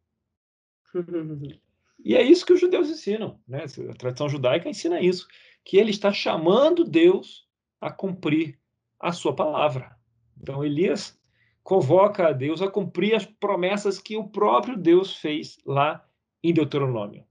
E 2.04 2.16
é 2.16 2.22
isso 2.22 2.46
que 2.46 2.54
os 2.54 2.60
judeus 2.60 2.90
ensinam, 2.90 3.40
né? 3.48 3.66
A 3.90 3.94
tradição 3.94 4.30
judaica 4.30 4.70
ensina 4.70 5.02
isso, 5.02 5.28
que 5.64 5.78
ele 5.78 5.92
está 5.92 6.14
chamando 6.14 6.84
Deus 6.84 7.48
a 7.82 7.92
cumprir 7.92 8.60
a 9.00 9.12
sua 9.12 9.36
palavra. 9.36 9.98
Então 10.40 10.64
Elias 10.64 11.20
convoca 11.64 12.28
a 12.28 12.32
Deus 12.32 12.62
a 12.62 12.70
cumprir 12.70 13.16
as 13.16 13.26
promessas 13.26 14.00
que 14.00 14.16
o 14.16 14.28
próprio 14.30 14.78
Deus 14.78 15.16
fez 15.16 15.58
lá 15.66 16.08
em 16.44 16.54
Deuteronômio. 16.54 17.26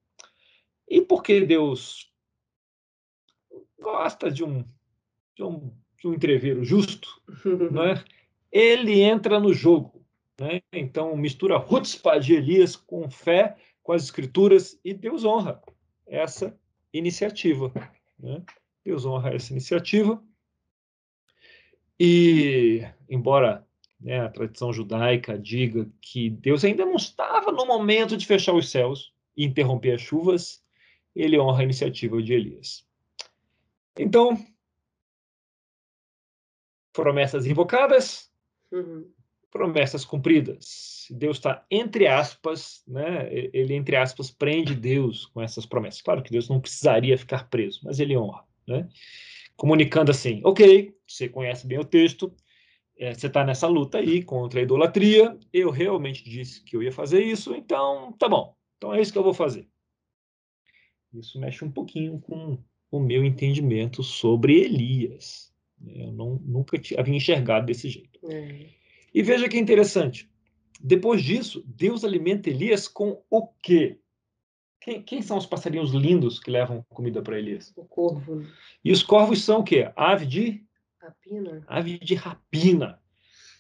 E 0.88 1.00
porque 1.00 1.40
Deus 1.40 2.12
gosta 3.80 4.30
de 4.30 4.42
um, 4.42 4.64
de 5.36 5.44
um, 5.44 5.72
de 6.00 6.08
um 6.08 6.14
entreveiro 6.14 6.64
justo, 6.64 7.08
né? 7.70 8.02
ele 8.50 9.00
entra 9.00 9.38
no 9.38 9.52
jogo. 9.52 9.93
Né? 10.40 10.62
Então, 10.72 11.16
mistura 11.16 11.58
Hutzpah 11.58 12.18
de 12.18 12.34
Elias 12.34 12.74
com 12.74 13.08
fé, 13.08 13.56
com 13.82 13.92
as 13.92 14.04
escrituras, 14.04 14.78
e 14.84 14.92
Deus 14.92 15.24
honra 15.24 15.62
essa 16.06 16.58
iniciativa. 16.92 17.72
Né? 18.18 18.42
Deus 18.84 19.04
honra 19.06 19.34
essa 19.34 19.52
iniciativa. 19.52 20.22
E, 21.98 22.84
embora 23.08 23.66
né, 24.00 24.20
a 24.20 24.28
tradição 24.28 24.72
judaica 24.72 25.38
diga 25.38 25.88
que 26.00 26.28
Deus 26.28 26.64
ainda 26.64 26.84
não 26.84 26.96
estava 26.96 27.52
no 27.52 27.64
momento 27.64 28.16
de 28.16 28.26
fechar 28.26 28.52
os 28.52 28.70
céus 28.70 29.12
e 29.36 29.44
interromper 29.44 29.94
as 29.94 30.00
chuvas, 30.00 30.64
ele 31.14 31.38
honra 31.38 31.60
a 31.60 31.64
iniciativa 31.64 32.20
de 32.20 32.32
Elias. 32.32 32.84
Então, 33.96 34.36
promessas 36.92 37.46
invocadas, 37.46 38.32
uhum 38.72 39.14
promessas 39.54 40.04
cumpridas. 40.04 41.06
Deus 41.08 41.36
está 41.36 41.64
entre 41.70 42.08
aspas, 42.08 42.82
né? 42.88 43.28
Ele 43.30 43.72
entre 43.74 43.94
aspas 43.94 44.28
prende 44.28 44.74
Deus 44.74 45.26
com 45.26 45.40
essas 45.40 45.64
promessas. 45.64 46.02
Claro 46.02 46.24
que 46.24 46.32
Deus 46.32 46.48
não 46.48 46.60
precisaria 46.60 47.16
ficar 47.16 47.48
preso, 47.48 47.80
mas 47.84 48.00
ele 48.00 48.16
honra, 48.16 48.44
né? 48.66 48.88
Comunicando 49.56 50.10
assim, 50.10 50.40
ok, 50.42 50.92
você 51.06 51.28
conhece 51.28 51.68
bem 51.68 51.78
o 51.78 51.84
texto, 51.84 52.34
é, 52.98 53.14
você 53.14 53.28
está 53.28 53.44
nessa 53.44 53.68
luta 53.68 53.98
aí 53.98 54.24
contra 54.24 54.58
a 54.58 54.62
idolatria. 54.64 55.38
Eu 55.52 55.70
realmente 55.70 56.28
disse 56.28 56.60
que 56.64 56.74
eu 56.74 56.82
ia 56.82 56.90
fazer 56.90 57.22
isso, 57.22 57.54
então 57.54 58.12
tá 58.18 58.28
bom. 58.28 58.56
Então 58.76 58.92
é 58.92 59.00
isso 59.00 59.12
que 59.12 59.18
eu 59.18 59.22
vou 59.22 59.34
fazer. 59.34 59.68
Isso 61.12 61.38
mexe 61.38 61.64
um 61.64 61.70
pouquinho 61.70 62.18
com 62.18 62.58
o 62.90 62.98
meu 62.98 63.24
entendimento 63.24 64.02
sobre 64.02 64.64
Elias. 64.64 65.54
Eu 65.86 66.10
não, 66.10 66.40
nunca 66.44 66.76
havia 66.98 67.14
enxergado 67.14 67.66
desse 67.66 67.88
jeito. 67.88 68.18
É. 68.28 68.83
E 69.14 69.22
veja 69.22 69.48
que 69.48 69.58
interessante. 69.58 70.28
Depois 70.80 71.22
disso, 71.22 71.62
Deus 71.66 72.04
alimenta 72.04 72.50
Elias 72.50 72.88
com 72.88 73.22
o 73.30 73.46
quê? 73.62 74.00
Quem, 74.80 75.02
quem 75.02 75.22
são 75.22 75.38
os 75.38 75.46
passarinhos 75.46 75.92
lindos 75.92 76.38
que 76.38 76.50
levam 76.50 76.84
comida 76.90 77.22
para 77.22 77.38
Elias? 77.38 77.72
O 77.76 77.84
corvo. 77.84 78.44
E 78.84 78.92
os 78.92 79.02
corvos 79.02 79.42
são 79.42 79.60
o 79.60 79.64
quê? 79.64 79.90
Ave 79.96 80.26
de? 80.26 80.66
Rapina. 80.98 81.64
Ave 81.66 81.98
de 81.98 82.14
rapina. 82.14 83.00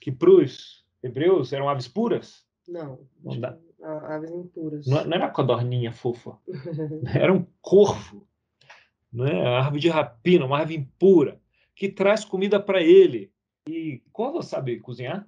Que 0.00 0.12
para 0.12 0.30
os 0.30 0.84
hebreus 1.02 1.52
eram 1.52 1.68
aves 1.68 1.88
puras? 1.88 2.44
Não. 2.68 2.98
não 3.22 3.40
dá. 3.40 3.56
Aves 3.82 4.30
impuras. 4.30 4.86
Não, 4.86 5.04
não 5.04 5.16
era 5.16 5.30
codorninha 5.30 5.92
fofa. 5.92 6.36
era 7.14 7.32
um 7.32 7.46
corvo. 7.62 8.28
Não 9.10 9.26
é? 9.26 9.46
A 9.46 9.60
árvore 9.60 9.80
de 9.80 9.88
rapina, 9.88 10.44
uma 10.44 10.60
ave 10.60 10.74
impura, 10.74 11.40
que 11.74 11.88
traz 11.88 12.24
comida 12.24 12.60
para 12.60 12.82
ele. 12.82 13.32
E 13.68 14.02
corvo 14.12 14.42
sabe 14.42 14.80
cozinhar? 14.80 15.26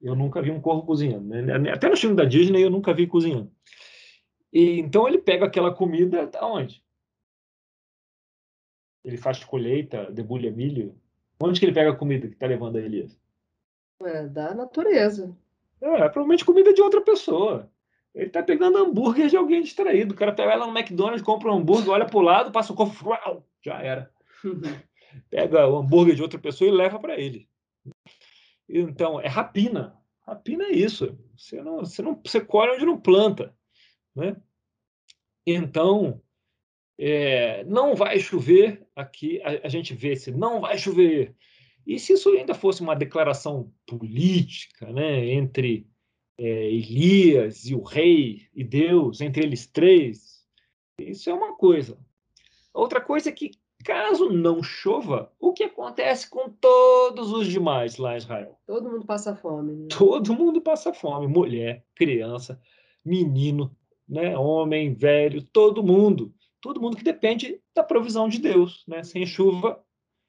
Eu 0.00 0.14
nunca 0.14 0.42
vi 0.42 0.50
um 0.50 0.60
corvo 0.60 0.84
cozinhando. 0.84 1.26
Né? 1.26 1.70
Até 1.70 1.88
no 1.88 1.96
filme 1.96 2.14
da 2.14 2.24
Disney 2.24 2.62
eu 2.62 2.70
nunca 2.70 2.92
vi 2.92 3.06
cozinhando. 3.06 3.50
E, 4.52 4.78
então 4.78 5.08
ele 5.08 5.18
pega 5.18 5.46
aquela 5.46 5.74
comida 5.74 6.26
da 6.26 6.46
onde? 6.46 6.82
Ele 9.04 9.16
faz 9.16 9.42
colheita, 9.44 10.10
debulha 10.10 10.50
milho. 10.50 10.94
Onde 11.40 11.60
que 11.60 11.66
ele 11.66 11.74
pega 11.74 11.90
a 11.90 11.96
comida 11.96 12.26
que 12.26 12.34
está 12.34 12.46
levando 12.46 12.76
a 12.76 12.80
Elias? 12.80 13.18
É, 14.02 14.26
da 14.26 14.54
natureza. 14.54 15.36
É, 15.80 16.08
provavelmente 16.08 16.44
comida 16.44 16.72
de 16.72 16.82
outra 16.82 17.00
pessoa. 17.00 17.70
Ele 18.14 18.26
está 18.26 18.42
pegando 18.42 18.78
hambúrguer 18.78 19.28
de 19.28 19.36
alguém 19.36 19.62
distraído. 19.62 20.14
O 20.14 20.16
cara 20.16 20.32
pega 20.32 20.52
ela 20.52 20.66
no 20.66 20.76
McDonald's, 20.76 21.22
compra 21.22 21.52
um 21.52 21.58
hambúrguer, 21.58 21.90
olha 21.90 22.06
para 22.06 22.16
o 22.16 22.22
lado, 22.22 22.50
passa 22.50 22.72
o 22.72 22.76
corpo, 22.76 22.94
já 23.62 23.80
era. 23.82 24.10
pega 25.28 25.68
o 25.68 25.76
hambúrguer 25.76 26.14
de 26.14 26.22
outra 26.22 26.38
pessoa 26.38 26.68
e 26.68 26.72
leva 26.72 26.98
para 26.98 27.20
ele. 27.20 27.46
Então, 28.68 29.20
é 29.20 29.28
rapina. 29.28 29.96
Rapina 30.22 30.64
é 30.64 30.72
isso. 30.72 31.18
Você 31.36 31.62
não, 31.62 31.78
você 31.78 32.02
não, 32.02 32.20
você 32.24 32.40
colhe 32.40 32.72
onde 32.72 32.86
não 32.86 33.00
planta, 33.00 33.54
né? 34.14 34.36
Então, 35.46 36.20
é, 36.98 37.62
não 37.64 37.94
vai 37.94 38.18
chover 38.18 38.86
aqui. 38.94 39.40
A, 39.42 39.66
a, 39.66 39.68
gente 39.68 39.94
vê 39.94 40.16
se 40.16 40.30
não 40.30 40.60
vai 40.60 40.76
chover. 40.78 41.34
E 41.86 41.98
se 42.00 42.14
isso 42.14 42.30
ainda 42.30 42.54
fosse 42.54 42.82
uma 42.82 42.96
declaração 42.96 43.72
política, 43.86 44.92
né, 44.92 45.24
entre 45.30 45.86
é, 46.36 46.70
Elias 46.70 47.66
e 47.66 47.74
o 47.74 47.82
rei 47.82 48.48
e 48.52 48.64
Deus, 48.64 49.20
entre 49.20 49.44
eles 49.44 49.66
três, 49.66 50.44
isso 50.98 51.30
é 51.30 51.34
uma 51.34 51.56
coisa. 51.56 51.98
Outra 52.74 53.00
coisa 53.00 53.28
é 53.28 53.32
que 53.32 53.52
Caso 53.86 54.28
não 54.28 54.64
chova, 54.64 55.30
o 55.38 55.52
que 55.52 55.62
acontece 55.62 56.28
com 56.28 56.50
todos 56.50 57.30
os 57.30 57.46
demais 57.46 57.98
lá 57.98 58.14
em 58.14 58.16
Israel? 58.16 58.58
Todo 58.66 58.90
mundo 58.90 59.06
passa 59.06 59.36
fome. 59.36 59.74
Né? 59.76 59.86
Todo 59.96 60.34
mundo 60.34 60.60
passa 60.60 60.92
fome. 60.92 61.28
Mulher, 61.28 61.84
criança, 61.94 62.60
menino, 63.04 63.70
né? 64.08 64.36
homem, 64.36 64.92
velho, 64.92 65.40
todo 65.40 65.84
mundo. 65.84 66.34
Todo 66.60 66.80
mundo 66.80 66.96
que 66.96 67.04
depende 67.04 67.60
da 67.72 67.84
provisão 67.84 68.28
de 68.28 68.40
Deus. 68.40 68.82
Né? 68.88 69.04
Sem 69.04 69.24
chuva, 69.24 69.80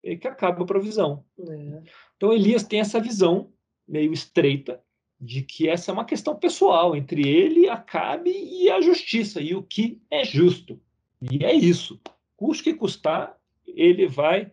é 0.03 0.15
que 0.15 0.27
acaba 0.27 0.61
a 0.61 0.67
provisão. 0.67 1.25
É. 1.39 1.81
Então 2.15 2.31
Elias 2.31 2.61
tem 2.61 2.79
essa 2.79 2.99
visão 2.99 3.51
meio 3.87 4.13
estreita 4.13 4.79
de 5.19 5.41
que 5.41 5.67
essa 5.67 5.89
é 5.89 5.93
uma 5.93 6.05
questão 6.05 6.35
pessoal 6.35 6.95
entre 6.95 7.27
ele, 7.27 7.67
Acabe 7.67 8.29
e 8.29 8.69
a 8.69 8.79
justiça, 8.81 9.41
e 9.41 9.55
o 9.55 9.63
que 9.63 9.99
é 10.11 10.23
justo. 10.23 10.79
E 11.19 11.43
é 11.43 11.55
isso. 11.55 11.99
Custe 12.35 12.65
que 12.65 12.73
custar, 12.75 13.36
ele 13.79 14.07
vai 14.07 14.51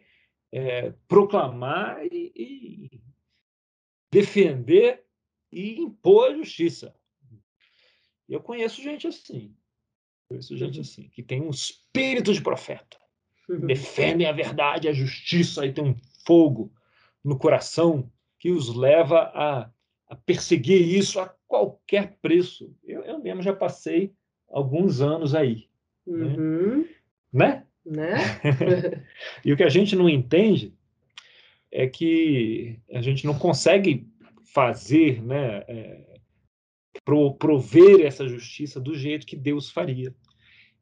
é, 0.52 0.93
proclamar 1.09 2.04
e, 2.07 2.33
e 2.37 3.00
defender 4.12 5.04
e 5.50 5.81
impor 5.81 6.31
a 6.31 6.35
justiça. 6.35 6.95
Eu 8.28 8.40
conheço 8.40 8.83
gente 8.83 9.07
assim. 9.07 9.54
Conheço 10.28 10.57
gente 10.57 10.81
assim, 10.81 11.09
que 11.09 11.23
tem 11.23 11.43
um 11.43 11.50
espírito 11.50 12.33
de 12.33 12.40
profeta. 12.40 12.97
Uhum. 13.49 13.66
Defendem 13.66 14.26
a 14.26 14.33
verdade, 14.33 14.88
a 14.88 14.93
justiça, 14.93 15.66
e 15.66 15.73
tem 15.73 15.85
um 15.85 15.97
fogo 16.26 16.73
no 17.23 17.38
coração 17.38 18.11
que 18.38 18.50
os 18.50 18.75
leva 18.75 19.31
a, 19.35 19.71
a 20.09 20.16
perseguir 20.16 20.81
isso 20.81 21.21
a 21.21 21.28
qualquer 21.47 22.16
preço. 22.21 22.75
Eu, 22.83 23.02
eu 23.02 23.19
mesmo 23.19 23.43
já 23.43 23.54
passei 23.54 24.14
alguns 24.49 25.00
anos 25.00 25.35
aí. 25.35 25.69
Né? 26.07 26.37
Uhum. 26.37 26.81
Né? 27.33 27.47
né? 27.47 27.63
e 29.45 29.53
o 29.53 29.57
que 29.57 29.62
a 29.62 29.69
gente 29.69 29.95
não 29.95 30.09
entende 30.09 30.73
é 31.71 31.87
que 31.87 32.79
a 32.93 33.03
gente 33.03 33.26
não 33.26 33.38
consegue 33.38 34.07
fazer, 34.55 35.21
né, 35.23 35.64
é, 35.67 36.19
prover 37.38 38.07
essa 38.07 38.29
justiça 38.29 38.81
do 38.81 38.95
jeito 38.95 39.26
que 39.26 39.37
Deus 39.37 39.71
faria. 39.71 40.14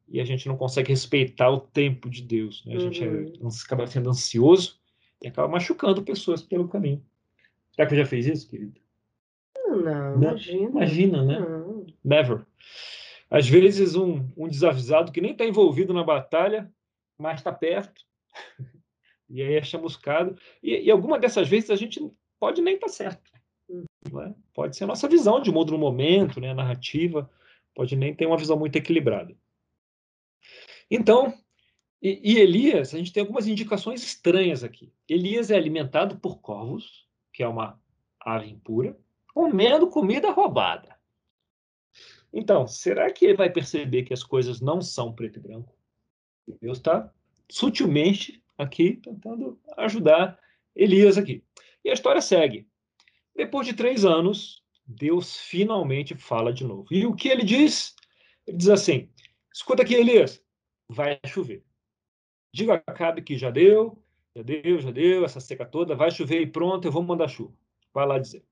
E 0.07 0.21
a 0.21 0.25
gente 0.25 0.47
não 0.47 0.55
consegue 0.55 0.89
respeitar 0.89 1.49
o 1.49 1.59
tempo 1.59 2.09
de 2.09 2.21
Deus. 2.21 2.63
Né? 2.65 2.75
A 2.75 2.79
gente 2.79 3.03
é, 3.03 3.07
uhum. 3.07 3.47
é, 3.47 3.63
acaba 3.65 3.87
sendo 3.87 4.09
ansioso 4.09 4.79
e 5.21 5.27
acaba 5.27 5.47
machucando 5.47 6.03
pessoas 6.03 6.43
pelo 6.43 6.67
caminho. 6.67 7.03
Será 7.71 7.87
que 7.87 7.95
já 7.95 8.05
fez 8.05 8.27
isso, 8.27 8.47
querido? 8.47 8.79
Não, 9.65 9.77
não 9.77 10.29
imagina. 10.29 10.69
Imagina, 10.69 11.25
né? 11.25 11.39
Não. 11.39 11.85
Never. 12.03 12.45
Às 13.29 13.49
vezes, 13.49 13.95
um, 13.95 14.29
um 14.37 14.47
desavisado 14.47 15.11
que 15.11 15.21
nem 15.21 15.31
está 15.31 15.43
envolvido 15.43 15.91
na 15.93 16.03
batalha, 16.03 16.71
mas 17.17 17.39
está 17.39 17.51
perto, 17.51 18.01
e 19.29 19.41
aí 19.41 19.55
é 19.55 19.63
chamuscado. 19.63 20.37
E, 20.61 20.85
e 20.85 20.91
alguma 20.91 21.19
dessas 21.19 21.47
vezes 21.47 21.69
a 21.69 21.75
gente 21.75 21.99
pode 22.39 22.61
nem 22.61 22.75
estar 22.75 22.87
tá 22.87 22.93
certo. 22.93 23.31
Né? 24.11 24.35
Pode 24.53 24.75
ser 24.75 24.83
a 24.83 24.87
nossa 24.87 25.07
visão 25.07 25.41
de 25.41 25.51
mundo 25.51 25.71
no 25.71 25.77
momento, 25.77 26.39
né? 26.39 26.51
a 26.51 26.55
narrativa, 26.55 27.29
pode 27.73 27.95
nem 27.95 28.13
ter 28.13 28.25
uma 28.25 28.37
visão 28.37 28.57
muito 28.57 28.75
equilibrada. 28.75 29.35
Então, 30.89 31.33
e, 32.01 32.33
e, 32.33 32.37
Elias, 32.37 32.93
a 32.93 32.97
gente 32.97 33.13
tem 33.13 33.21
algumas 33.21 33.47
indicações 33.47 34.03
estranhas 34.03 34.63
aqui. 34.63 34.91
Elias 35.07 35.49
é 35.49 35.55
alimentado 35.55 36.19
por 36.19 36.41
corvos, 36.41 37.07
que 37.31 37.41
é 37.41 37.47
uma 37.47 37.81
ave 38.19 38.49
impura, 38.49 38.97
comendo 39.33 39.87
comida 39.87 40.29
roubada. 40.29 40.95
Então, 42.33 42.67
será 42.67 43.11
que 43.11 43.25
ele 43.25 43.35
vai 43.35 43.49
perceber 43.49 44.03
que 44.03 44.13
as 44.13 44.23
coisas 44.23 44.59
não 44.59 44.81
são 44.81 45.13
preto 45.13 45.39
e 45.39 45.41
branco? 45.41 45.73
Deus 46.61 46.77
está 46.77 47.11
sutilmente 47.49 48.43
aqui 48.57 48.97
tentando 48.97 49.59
ajudar 49.77 50.39
Elias 50.75 51.17
aqui. 51.17 51.43
E 51.83 51.89
a 51.89 51.93
história 51.93 52.21
segue. 52.21 52.67
Depois 53.35 53.67
de 53.67 53.73
três 53.73 54.05
anos, 54.05 54.63
Deus 54.85 55.37
finalmente 55.37 56.15
fala 56.15 56.53
de 56.53 56.63
novo. 56.63 56.87
E 56.91 57.05
o 57.05 57.15
que 57.15 57.29
ele 57.29 57.43
diz? 57.43 57.95
Ele 58.45 58.57
diz 58.57 58.69
assim: 58.69 59.09
escuta 59.53 59.83
aqui, 59.83 59.95
Elias, 59.95 60.43
vai 60.89 61.19
chover. 61.25 61.63
Diga 62.51 62.73
a 62.73 62.91
Acabe 62.91 63.21
que 63.21 63.37
já 63.37 63.49
deu, 63.49 63.97
já 64.35 64.43
deu, 64.43 64.79
já 64.79 64.91
deu, 64.91 65.25
essa 65.25 65.39
seca 65.39 65.65
toda, 65.65 65.95
vai 65.95 66.11
chover 66.11 66.41
e 66.41 66.47
pronto, 66.47 66.87
eu 66.87 66.91
vou 66.91 67.01
mandar 67.01 67.27
chuva. 67.27 67.53
Vai 67.93 68.05
lá 68.05 68.19
dizer. 68.19 68.43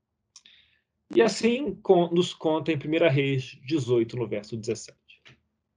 E 1.14 1.20
assim 1.20 1.78
nos 2.10 2.32
conta 2.32 2.72
em 2.72 2.76
1 2.76 3.10
Reis 3.10 3.58
18, 3.66 4.16
no 4.16 4.26
verso 4.26 4.56
17. 4.56 4.98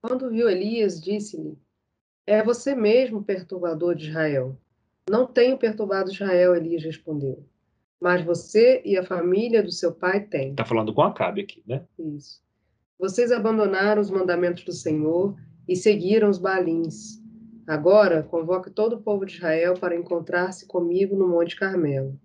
Quando 0.02 0.30
viu 0.30 0.50
Elias, 0.50 1.02
disse-lhe: 1.02 1.58
É 2.28 2.44
você 2.44 2.76
mesmo, 2.76 3.24
perturbador 3.24 3.96
de 3.96 4.10
Israel. 4.10 4.58
Não 5.10 5.28
tenho 5.28 5.58
perturbado 5.58 6.12
Israel, 6.12 6.56
Elias 6.56 6.84
respondeu 6.84 7.46
mas 8.06 8.24
você 8.24 8.84
e 8.86 8.98
a 8.98 9.04
família 9.04 9.64
do 9.64 9.72
seu 9.72 9.92
pai 9.92 10.22
têm. 10.22 10.52
Está 10.52 10.66
falando 10.66 10.94
com 10.94 11.02
Acabe 11.02 11.42
aqui, 11.42 11.64
né? 11.66 11.84
Isso. 11.98 12.40
Vocês 13.00 13.32
abandonaram 13.32 14.02
os 14.02 14.10
mandamentos 14.10 14.64
do 14.64 14.72
Senhor 14.72 15.36
e 15.68 15.76
seguiram 15.76 16.30
os 16.30 16.38
balins. 16.38 17.20
Agora, 17.68 18.22
convoque 18.22 18.70
todo 18.70 18.94
o 18.94 19.02
povo 19.02 19.26
de 19.26 19.34
Israel 19.34 19.74
para 19.74 19.96
encontrar-se 19.96 20.68
comigo 20.68 21.16
no 21.16 21.28
Monte 21.28 21.56
Carmelo. 21.56 22.20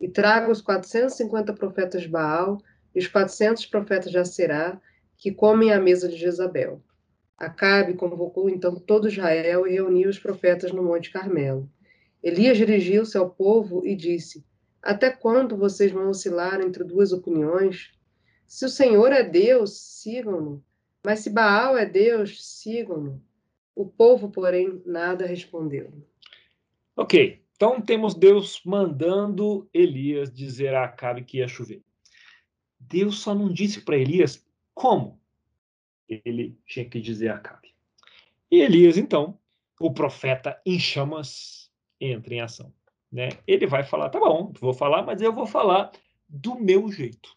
E 0.00 0.08
traga 0.08 0.50
os 0.50 0.62
450 0.62 1.52
profetas 1.52 2.00
de 2.02 2.08
Baal 2.08 2.58
e 2.94 2.98
os 2.98 3.06
400 3.06 3.66
profetas 3.66 4.10
de 4.10 4.18
Aserá, 4.18 4.80
que 5.18 5.32
comem 5.32 5.70
à 5.70 5.78
mesa 5.78 6.08
de 6.08 6.16
Jezabel. 6.16 6.80
Acabe 7.38 7.94
convocou 7.94 8.48
então 8.48 8.74
todo 8.76 9.08
Israel 9.08 9.66
e 9.66 9.72
reuniu 9.72 10.08
os 10.08 10.18
profetas 10.18 10.72
no 10.72 10.82
Monte 10.82 11.10
Carmelo. 11.10 11.70
Elias 12.22 12.56
dirigiu-se 12.56 13.16
ao 13.16 13.30
povo 13.30 13.86
e 13.86 13.94
disse: 13.94 14.44
até 14.86 15.10
quando 15.10 15.56
vocês 15.56 15.90
vão 15.90 16.08
oscilar 16.08 16.60
entre 16.60 16.84
duas 16.84 17.12
opiniões? 17.12 17.90
Se 18.46 18.64
o 18.64 18.68
Senhor 18.68 19.10
é 19.10 19.24
Deus, 19.24 19.76
sigam-no. 20.00 20.64
Mas 21.04 21.20
se 21.20 21.30
Baal 21.30 21.76
é 21.76 21.84
Deus, 21.84 22.60
sigam-no. 22.60 23.20
O 23.74 23.84
povo, 23.84 24.30
porém, 24.30 24.80
nada 24.86 25.26
respondeu. 25.26 25.92
Ok, 26.96 27.42
então 27.56 27.80
temos 27.80 28.14
Deus 28.14 28.62
mandando 28.64 29.68
Elias 29.74 30.32
dizer 30.32 30.72
a 30.72 30.84
Acabe 30.84 31.24
que 31.24 31.38
ia 31.38 31.48
chover. 31.48 31.82
Deus 32.78 33.18
só 33.18 33.34
não 33.34 33.52
disse 33.52 33.80
para 33.80 33.98
Elias 33.98 34.46
como 34.72 35.20
ele 36.08 36.58
tinha 36.66 36.84
que 36.84 37.00
dizer 37.00 37.28
a 37.28 37.36
Acabe. 37.36 37.74
E 38.50 38.60
Elias, 38.60 38.96
então, 38.96 39.38
o 39.80 39.92
profeta 39.92 40.60
em 40.64 40.78
chamas, 40.78 41.70
entra 42.00 42.34
em 42.34 42.40
ação 42.40 42.72
né? 43.10 43.30
Ele 43.46 43.66
vai 43.66 43.82
falar, 43.82 44.10
tá 44.10 44.18
bom, 44.18 44.52
vou 44.60 44.74
falar, 44.74 45.02
mas 45.02 45.20
eu 45.22 45.32
vou 45.32 45.46
falar 45.46 45.90
do 46.28 46.54
meu 46.56 46.90
jeito. 46.90 47.34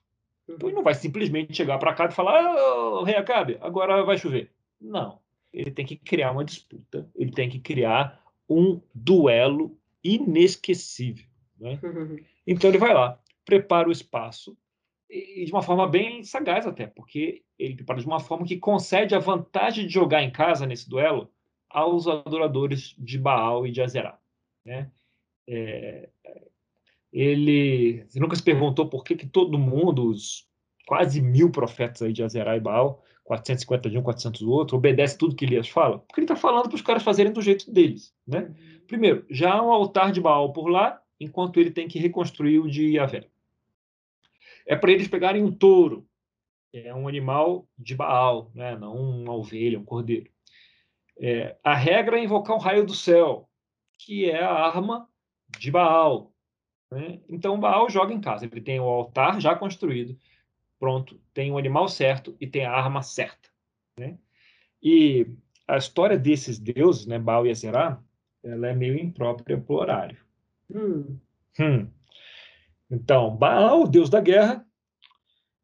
Então 0.47 0.67
ele 0.67 0.75
não 0.75 0.84
vai 0.84 0.95
simplesmente 0.95 1.55
chegar 1.55 1.77
para 1.77 1.93
cá 1.93 2.05
e 2.05 2.12
falar, 2.12 2.43
oh, 2.53 3.03
rei 3.03 3.15
Acabe, 3.15 3.58
agora 3.62 4.03
vai 4.03 4.17
chover. 4.17 4.51
Não. 4.82 5.19
Ele 5.53 5.71
tem 5.71 5.86
que 5.86 5.95
criar 5.95 6.32
uma 6.32 6.43
disputa, 6.43 7.10
ele 7.15 7.32
tem 7.32 7.49
que 7.49 7.60
criar 7.60 8.21
um 8.47 8.82
duelo 8.93 9.77
inesquecível. 10.03 11.25
Né? 11.60 11.79
Então 12.47 12.67
ele 12.67 12.79
vai 12.79 12.95
lá, 12.95 13.19
prepara 13.45 13.88
o 13.88 13.91
espaço, 13.91 14.58
e 15.10 15.43
de 15.45 15.52
uma 15.52 15.62
forma 15.62 15.88
bem 15.88 16.24
sagaz 16.24 16.67
até, 16.67 16.86
porque 16.86 17.41
ele 17.58 17.76
prepara 17.76 18.00
de 18.00 18.06
uma 18.06 18.19
forma 18.19 18.45
que 18.45 18.58
concede 18.58 19.15
a 19.15 19.19
vantagem 19.19 19.88
de 19.88 19.93
jogar 19.93 20.22
em 20.22 20.32
casa 20.32 20.67
nesse 20.67 20.88
duelo 20.88 21.32
aos 21.69 22.08
adoradores 22.08 22.95
de 22.98 23.17
Baal 23.17 23.65
e 23.65 23.72
de 23.72 23.82
Azerá. 23.82 24.19
Né? 24.63 24.91
É, 25.48 26.10
ele 27.12 28.06
você 28.08 28.19
nunca 28.19 28.36
se 28.36 28.43
perguntou 28.43 28.88
por 28.88 29.04
que, 29.04 29.15
que 29.15 29.26
todo 29.26 29.58
mundo, 29.58 30.10
os 30.10 30.48
quase 30.86 31.22
mil 31.22 31.52
profetas 31.52 32.02
aí 32.02 32.13
de 32.13 32.24
Azerá 32.24 32.56
e 32.56 32.60
Baal, 32.60 33.04
450 33.24 33.89
de 33.89 33.98
um, 33.98 34.02
400 34.04 34.41
do 34.41 34.52
outro, 34.52 34.78
obedece 34.78 35.17
tudo 35.17 35.36
que 35.36 35.45
Elias 35.45 35.69
fala? 35.69 36.00
Porque 36.00 36.19
ele 36.19 36.26
está 36.26 36.36
falando 36.36 36.67
para 36.67 36.76
os 36.76 36.82
caras 36.82 37.04
fazerem 37.04 37.32
do 37.32 37.41
jeito 37.41 37.72
deles. 37.72 38.13
Né? 38.28 38.39
Uhum. 38.39 38.82
Primeiro, 38.88 39.26
já 39.30 39.54
há 39.54 39.62
um 39.62 39.72
altar 39.72 40.12
de 40.12 40.19
Baal 40.19 40.52
por 40.52 40.67
lá, 40.67 41.00
enquanto 41.19 41.60
ele 41.60 41.69
tem 41.69 41.88
que 41.88 42.00
reconstruir 42.00 42.60
o 42.60 42.69
de 42.69 42.95
Yahvé. 42.95 43.28
É 44.69 44.75
para 44.75 44.91
eles 44.91 45.08
pegarem 45.08 45.43
um 45.43 45.51
touro, 45.51 46.08
é 46.71 46.93
um 46.93 47.08
animal 47.08 47.67
de 47.75 47.95
Baal, 47.95 48.51
né? 48.53 48.77
não 48.77 48.95
uma 48.95 49.34
ovelha, 49.34 49.79
um 49.79 49.84
cordeiro. 49.84 50.29
É, 51.19 51.58
a 51.63 51.73
regra 51.73 52.19
é 52.19 52.23
invocar 52.23 52.55
um 52.55 52.60
raio 52.60 52.86
do 52.86 52.93
céu, 52.93 53.49
que 53.97 54.29
é 54.29 54.43
a 54.43 54.53
arma 54.53 55.10
de 55.58 55.71
Baal. 55.71 56.32
Né? 56.91 57.19
Então, 57.27 57.60
Baal 57.60 57.89
joga 57.89 58.13
em 58.13 58.21
casa. 58.21 58.45
Ele 58.45 58.62
tem 58.62 58.79
o 58.79 58.84
altar 58.84 59.41
já 59.41 59.55
construído, 59.55 60.15
pronto, 60.79 61.19
tem 61.34 61.51
o 61.51 61.58
animal 61.58 61.88
certo 61.88 62.38
e 62.39 62.45
tem 62.45 62.63
a 62.63 62.71
arma 62.71 63.01
certa. 63.01 63.49
Né? 63.97 64.19
E 64.84 65.25
a 65.67 65.77
história 65.77 66.17
desses 66.17 66.60
deuses, 66.60 67.08
né, 67.08 67.17
Baal 67.17 67.47
e 67.47 67.49
Azerá, 67.49 67.99
ela 68.43 68.67
é 68.67 68.75
meio 68.75 68.99
imprópria 68.99 69.60
para 69.60 69.73
o 69.73 69.79
horário. 69.79 70.17
Hum. 70.69 71.17
Hum. 71.60 71.89
Então, 72.89 73.36
Baal, 73.36 73.88
deus 73.88 74.10
da 74.10 74.19
guerra 74.19 74.65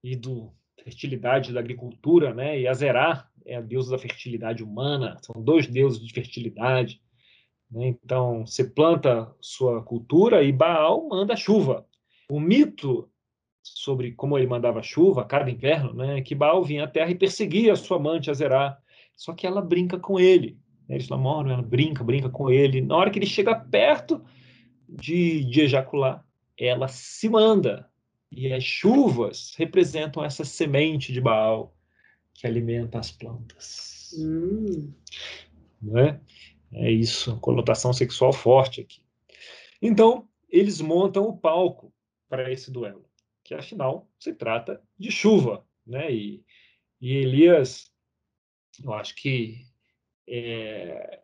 e 0.04 0.16
do 0.16 0.54
fertilidade 0.84 1.52
da 1.52 1.60
agricultura, 1.60 2.34
né? 2.34 2.60
E 2.60 2.68
Azerá 2.68 3.28
é 3.46 3.56
a 3.56 3.62
deusa 3.62 3.92
da 3.92 3.98
fertilidade 3.98 4.64
humana. 4.64 5.18
São 5.22 5.42
dois 5.42 5.66
deuses 5.68 6.00
de 6.00 6.14
fertilidade. 6.14 7.02
Né? 7.72 7.88
Então, 7.88 8.46
você 8.46 8.64
planta 8.64 9.34
sua 9.42 9.82
cultura 9.82 10.44
e 10.44 10.52
Baal 10.52 11.08
manda 11.08 11.36
chuva. 11.36 11.88
O 12.30 12.40
mito 12.40 13.10
sobre 13.64 14.12
como 14.12 14.38
ele 14.38 14.46
mandava 14.46 14.84
chuva 14.84 15.26
cada 15.26 15.50
inverno, 15.50 15.94
né, 15.94 16.20
é 16.20 16.22
que 16.22 16.36
Baal 16.36 16.64
vinha 16.64 16.84
à 16.84 16.88
terra 16.88 17.10
e 17.10 17.16
perseguia 17.16 17.74
a 17.74 17.76
sua 17.76 17.98
amante 17.98 18.30
Azerá. 18.30 18.78
Só 19.16 19.34
que 19.34 19.48
ela 19.48 19.62
brinca 19.62 19.98
com 19.98 20.20
ele. 20.20 20.58
Né? 20.88 20.96
Eles 20.96 21.10
namoram, 21.10 21.52
ela 21.52 21.64
brinca, 21.64 22.04
brinca 22.04 22.30
com 22.30 22.50
ele. 22.50 22.82
Na 22.82 22.96
hora 22.96 23.10
que 23.10 23.18
ele 23.18 23.26
chega 23.26 23.56
perto 23.56 24.24
de, 24.88 25.44
de 25.46 25.62
ejacular, 25.62 26.25
ela 26.58 26.88
se 26.88 27.30
manda 27.30 27.90
E 28.32 28.52
as 28.52 28.64
chuvas 28.64 29.54
representam 29.58 30.24
essa 30.24 30.44
semente 30.44 31.14
de 31.14 31.22
Baal 31.22 31.76
que 32.34 32.46
alimenta 32.46 33.00
as 33.00 33.12
plantas. 33.12 34.14
Hum. 34.18 34.94
Não 35.82 36.00
é? 36.00 36.20
é 36.74 36.92
isso, 36.92 37.40
conotação 37.40 37.94
sexual 37.94 38.34
forte 38.34 38.82
aqui. 38.82 39.02
Então, 39.82 40.28
eles 40.50 40.82
montam 40.82 41.28
o 41.28 41.38
palco 41.38 41.94
para 42.28 42.52
esse 42.52 42.72
duelo, 42.72 43.06
que 43.44 43.54
afinal 43.54 44.10
se 44.20 44.34
trata 44.34 44.82
de 44.98 45.12
chuva, 45.12 45.66
né? 45.86 46.12
E, 46.12 46.44
e 47.00 47.14
Elias, 47.14 47.92
eu 48.84 48.94
acho 48.94 49.16
que 49.16 49.66
é, 50.28 51.22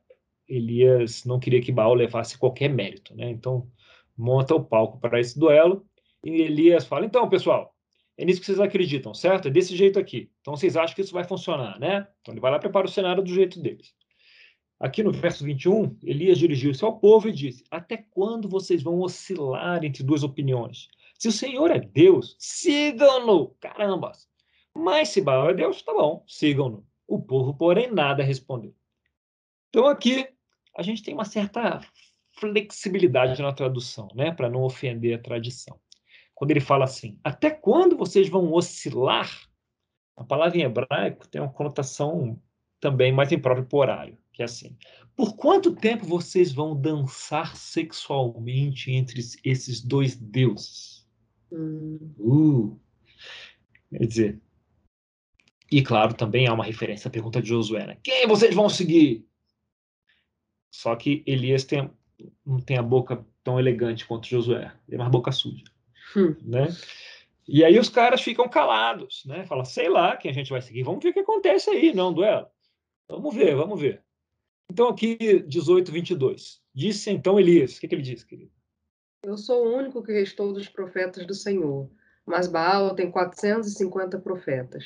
Elias 0.47 1.25
não 1.25 1.39
queria 1.39 1.61
que 1.61 1.71
Baal 1.71 1.93
levasse 1.93 2.37
qualquer 2.37 2.69
mérito, 2.69 3.15
né? 3.15 3.29
Então 3.29 3.69
monta 4.17 4.55
o 4.55 4.63
palco 4.63 4.99
para 4.99 5.19
esse 5.19 5.37
duelo 5.37 5.85
e 6.23 6.41
Elias 6.41 6.85
fala: 6.85 7.05
então, 7.05 7.27
pessoal, 7.29 7.75
é 8.17 8.25
nisso 8.25 8.39
que 8.39 8.45
vocês 8.45 8.59
acreditam, 8.59 9.13
certo? 9.13 9.47
É 9.47 9.51
desse 9.51 9.75
jeito 9.75 9.99
aqui. 9.99 10.29
Então 10.41 10.55
vocês 10.55 10.77
acham 10.77 10.95
que 10.95 11.01
isso 11.01 11.13
vai 11.13 11.23
funcionar, 11.23 11.79
né? 11.79 12.07
Então 12.21 12.33
ele 12.33 12.41
vai 12.41 12.51
lá 12.51 12.57
e 12.57 12.59
prepara 12.61 12.85
o 12.85 12.89
cenário 12.89 13.23
do 13.23 13.33
jeito 13.33 13.59
deles. 13.59 13.93
Aqui 14.79 15.03
no 15.03 15.11
verso 15.11 15.43
21, 15.43 15.97
Elias 16.03 16.37
dirigiu-se 16.37 16.83
ao 16.83 16.99
povo 16.99 17.29
e 17.29 17.31
disse: 17.31 17.63
Até 17.69 17.97
quando 17.97 18.49
vocês 18.49 18.81
vão 18.81 18.99
oscilar 18.99 19.83
entre 19.83 20.03
duas 20.03 20.23
opiniões? 20.23 20.89
Se 21.17 21.27
o 21.27 21.31
Senhor 21.31 21.69
é 21.71 21.79
Deus, 21.79 22.35
sigam-no! 22.39 23.55
Caramba! 23.59 24.11
Mas 24.73 25.09
se 25.09 25.21
Baal 25.21 25.49
é 25.49 25.53
Deus, 25.53 25.81
tá 25.81 25.93
bom, 25.93 26.23
sigam-no. 26.27 26.85
O 27.07 27.21
povo, 27.21 27.53
porém, 27.53 27.91
nada 27.91 28.23
respondeu. 28.23 28.73
Então 29.69 29.87
aqui 29.87 30.27
a 30.75 30.81
gente 30.81 31.03
tem 31.03 31.13
uma 31.13 31.25
certa 31.25 31.81
flexibilidade 32.33 33.41
na 33.41 33.53
tradução, 33.53 34.07
né, 34.15 34.31
para 34.31 34.49
não 34.49 34.63
ofender 34.63 35.17
a 35.17 35.21
tradição. 35.21 35.79
Quando 36.33 36.51
ele 36.51 36.59
fala 36.59 36.85
assim, 36.85 37.19
até 37.23 37.49
quando 37.49 37.97
vocês 37.97 38.29
vão 38.29 38.51
oscilar? 38.53 39.29
A 40.15 40.23
palavra 40.23 40.57
em 40.57 40.63
hebraico 40.63 41.27
tem 41.27 41.41
uma 41.41 41.51
conotação 41.51 42.39
também 42.79 43.11
mais 43.11 43.31
imprópria 43.31 43.65
para 43.65 43.75
o 43.75 43.79
horário 43.79 44.17
que 44.33 44.41
é 44.41 44.45
assim: 44.45 44.75
por 45.15 45.35
quanto 45.35 45.75
tempo 45.75 46.05
vocês 46.05 46.51
vão 46.51 46.79
dançar 46.79 47.55
sexualmente 47.55 48.91
entre 48.91 49.21
esses 49.43 49.81
dois 49.81 50.15
deuses? 50.15 51.07
Hum. 51.51 52.13
Uh. 52.17 52.79
Quer 53.89 54.07
dizer, 54.07 54.41
e 55.69 55.81
claro, 55.83 56.13
também 56.13 56.47
há 56.47 56.53
uma 56.53 56.63
referência 56.63 57.07
à 57.07 57.11
pergunta 57.11 57.41
de 57.41 57.49
Josué: 57.49 57.85
né? 57.85 57.97
quem 58.03 58.27
vocês 58.27 58.55
vão 58.55 58.69
seguir? 58.69 59.25
Só 60.71 60.95
que 60.95 61.21
Elias 61.27 61.65
tem, 61.65 61.91
não 62.45 62.59
tem 62.59 62.77
a 62.77 62.83
boca 62.83 63.25
tão 63.43 63.59
elegante 63.59 64.05
quanto 64.05 64.27
Josué, 64.27 64.71
tem 64.87 64.97
mais 64.97 65.11
boca 65.11 65.31
suja. 65.31 65.63
Hum. 66.15 66.35
Né? 66.43 66.67
E 67.47 67.63
aí 67.63 67.77
os 67.79 67.89
caras 67.89 68.21
ficam 68.21 68.47
calados, 68.47 69.23
né? 69.25 69.45
Fala, 69.45 69.65
sei 69.65 69.89
lá 69.89 70.15
quem 70.15 70.31
a 70.31 70.33
gente 70.33 70.49
vai 70.49 70.61
seguir, 70.61 70.83
vamos 70.83 71.03
ver 71.03 71.09
o 71.09 71.13
que 71.13 71.19
acontece 71.19 71.69
aí, 71.69 71.93
não 71.93 72.13
duelo. 72.13 72.47
Vamos 73.09 73.35
ver, 73.35 73.55
vamos 73.55 73.79
ver. 73.79 74.01
Então, 74.71 74.87
aqui, 74.87 75.43
18, 75.45 75.91
22. 75.91 76.61
Disse 76.73 77.09
então 77.09 77.37
Elias. 77.37 77.75
O 77.75 77.81
que, 77.81 77.87
que 77.89 77.95
ele 77.95 78.01
disse, 78.01 78.25
querido? 78.25 78.51
Eu 79.23 79.37
sou 79.37 79.67
o 79.67 79.77
único 79.77 80.01
que 80.01 80.13
restou 80.13 80.53
dos 80.53 80.69
profetas 80.69 81.27
do 81.27 81.33
Senhor, 81.33 81.89
mas 82.25 82.47
Baal 82.47 82.95
tem 82.95 83.11
450 83.11 84.17
profetas. 84.19 84.85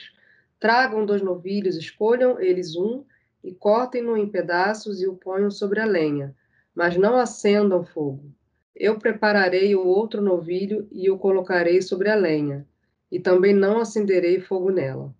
Tragam 0.59 1.05
dois 1.05 1.21
novilhos, 1.21 1.75
escolham 1.75 2.39
eles 2.39 2.75
um, 2.75 3.05
e 3.43 3.53
cortem-no 3.53 4.17
em 4.17 4.27
pedaços 4.27 5.01
e 5.01 5.07
o 5.07 5.15
ponham 5.15 5.51
sobre 5.51 5.79
a 5.79 5.85
lenha, 5.85 6.35
mas 6.75 6.97
não 6.97 7.15
acendam 7.15 7.85
fogo. 7.85 8.31
Eu 8.75 8.99
prepararei 8.99 9.73
o 9.73 9.85
outro 9.85 10.21
novilho 10.21 10.87
e 10.91 11.09
o 11.09 11.17
colocarei 11.17 11.81
sobre 11.81 12.09
a 12.09 12.15
lenha, 12.15 12.67
e 13.09 13.19
também 13.19 13.53
não 13.53 13.79
acenderei 13.79 14.41
fogo 14.41 14.69
nela. 14.69 15.15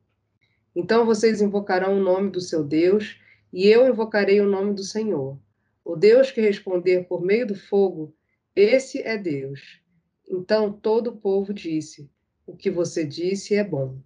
Então 0.75 1.05
vocês 1.05 1.41
invocarão 1.41 1.97
o 1.97 2.03
nome 2.03 2.29
do 2.29 2.41
seu 2.41 2.63
Deus 2.63 3.17
e 3.53 3.67
eu 3.67 3.87
invocarei 3.87 4.41
o 4.41 4.49
nome 4.49 4.73
do 4.73 4.83
Senhor. 4.83 5.39
O 5.85 5.95
Deus 5.95 6.31
que 6.31 6.41
responder 6.41 7.05
por 7.07 7.21
meio 7.21 7.47
do 7.47 7.55
fogo, 7.55 8.13
esse 8.53 9.01
é 9.01 9.17
Deus. 9.17 9.79
Então 10.29 10.73
todo 10.73 11.11
o 11.11 11.17
povo 11.17 11.53
disse: 11.53 12.09
O 12.45 12.57
que 12.57 12.69
você 12.69 13.05
disse 13.05 13.55
é 13.55 13.63
bom. 13.63 13.97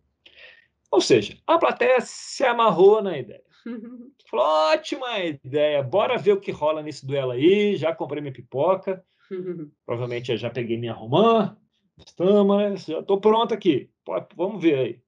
Ou 0.91 1.01
seja, 1.01 1.37
a 1.47 1.57
plateia 1.57 1.99
se 2.01 2.43
amarrou 2.43 3.01
na 3.01 3.17
ideia. 3.17 3.48
Falou: 4.29 4.45
ótima 4.73 5.19
ideia, 5.19 5.83
bora 5.83 6.17
ver 6.17 6.33
o 6.33 6.39
que 6.39 6.51
rola 6.51 6.81
nesse 6.81 7.05
duelo 7.05 7.31
aí. 7.31 7.75
Já 7.75 7.93
comprei 7.93 8.21
minha 8.21 8.33
pipoca, 8.33 9.03
provavelmente 9.85 10.35
já 10.37 10.49
peguei 10.49 10.77
minha 10.77 10.93
romã, 10.93 11.57
estamos, 11.97 12.57
né? 12.57 12.75
já 12.77 12.99
estou 12.99 13.19
pronto 13.19 13.53
aqui. 13.53 13.89
Vamos 14.35 14.61
ver 14.61 14.75
aí. 14.75 15.01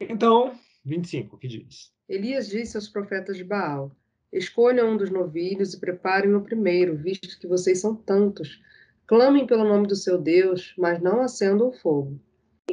Então, 0.00 0.56
25, 0.84 1.36
o 1.36 1.38
que 1.38 1.48
diz? 1.48 1.92
Elias 2.08 2.48
disse 2.48 2.76
aos 2.76 2.88
profetas 2.88 3.36
de 3.36 3.44
Baal: 3.44 3.92
Escolham 4.32 4.92
um 4.92 4.96
dos 4.96 5.10
novilhos 5.10 5.74
e 5.74 5.80
preparem 5.80 6.34
o 6.34 6.42
primeiro, 6.42 6.96
visto 6.96 7.38
que 7.38 7.46
vocês 7.46 7.80
são 7.80 7.94
tantos. 7.94 8.60
Clamem 9.06 9.46
pelo 9.46 9.64
nome 9.64 9.86
do 9.86 9.96
seu 9.96 10.18
Deus, 10.18 10.74
mas 10.76 11.00
não 11.00 11.22
acendam 11.22 11.68
o 11.68 11.72
fogo. 11.72 12.20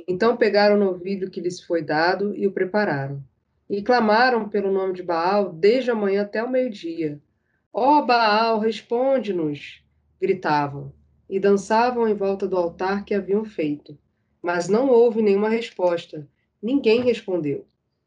Então 0.08 0.36
pegaram 0.36 0.76
o 0.76 0.80
novilho 0.80 1.32
que 1.32 1.40
lhes 1.40 1.62
foi 1.62 1.82
dado 1.82 2.36
e 2.36 2.46
o 2.46 2.52
prepararam. 2.52 3.24
E 3.70 3.82
clamaram 3.82 4.48
pelo 4.48 4.72
nome 4.72 4.94
de 4.94 5.04
Baal 5.04 5.52
desde 5.52 5.92
a 5.92 5.96
manhã 5.96 6.22
até 6.22 6.44
o 6.44 6.50
meio-dia. 6.50 7.20
Ó 7.74 8.00
oh, 8.00 8.06
Baal, 8.06 8.60
responde-nos! 8.60 9.84
gritavam, 10.22 10.94
e 11.30 11.40
dançavam 11.40 12.08
em 12.08 12.14
volta 12.14 12.48
do 12.48 12.56
altar 12.56 13.04
que 13.04 13.14
haviam 13.14 13.44
feito. 13.44 13.98
Mas 14.42 14.68
não 14.68 14.90
houve 14.90 15.22
nenhuma 15.22 15.50
resposta. 15.50 16.28
Ninguém 16.62 17.02
respondeu. 17.02 17.66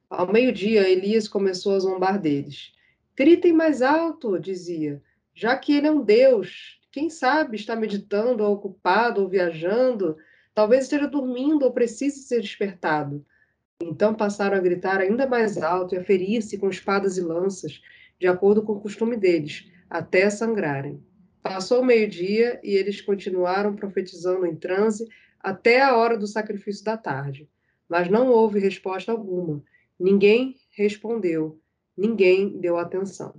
Ao 0.09 0.31
meio-dia, 0.31 0.89
Elias 0.89 1.29
começou 1.29 1.75
a 1.75 1.81
zombar 1.81 2.21
deles. 2.21 2.73
Gritem 3.17 3.53
mais 3.53 3.83
alto, 3.83 4.39
dizia, 4.39 5.03
já 5.35 5.57
que 5.57 5.77
ele 5.77 5.87
é 5.87 5.91
um 5.91 6.03
Deus. 6.03 6.81
Quem 6.91 7.11
sabe 7.11 7.57
está 7.57 7.77
meditando, 7.77 8.43
ou 8.43 8.55
ocupado, 8.55 9.23
ou 9.23 9.29
viajando. 9.29 10.17
Talvez 10.55 10.85
esteja 10.85 11.07
dormindo 11.07 11.65
ou 11.65 11.73
precise 11.73 12.23
ser 12.23 12.41
despertado. 12.41 13.25
Então 13.83 14.15
passaram 14.15 14.57
a 14.57 14.61
gritar 14.61 15.01
ainda 15.01 15.27
mais 15.27 15.57
alto 15.57 15.95
e 15.95 15.99
a 15.99 16.05
ferir-se 16.05 16.59
com 16.59 16.69
espadas 16.69 17.17
e 17.17 17.21
lanças, 17.21 17.81
de 18.19 18.27
acordo 18.27 18.63
com 18.63 18.73
o 18.73 18.81
costume 18.81 19.17
deles, 19.17 19.71
até 19.89 20.29
sangrarem. 20.29 21.03
Passou 21.43 21.81
o 21.81 21.85
meio-dia 21.85 22.61
e 22.63 22.75
eles 22.75 23.01
continuaram 23.01 23.77
profetizando 23.77 24.45
em 24.47 24.57
transe 24.57 25.09
até 25.41 25.81
a 25.81 25.97
hora 25.97 26.19
do 26.19 26.27
sacrifício 26.27 26.85
da 26.85 26.97
tarde. 26.97 27.49
Mas 27.89 28.11
não 28.11 28.29
houve 28.29 28.59
resposta 28.59 29.13
alguma 29.13 29.63
Ninguém 29.99 30.55
respondeu, 30.77 31.61
ninguém 31.97 32.61
deu 32.61 32.79
atenção. 32.79 33.35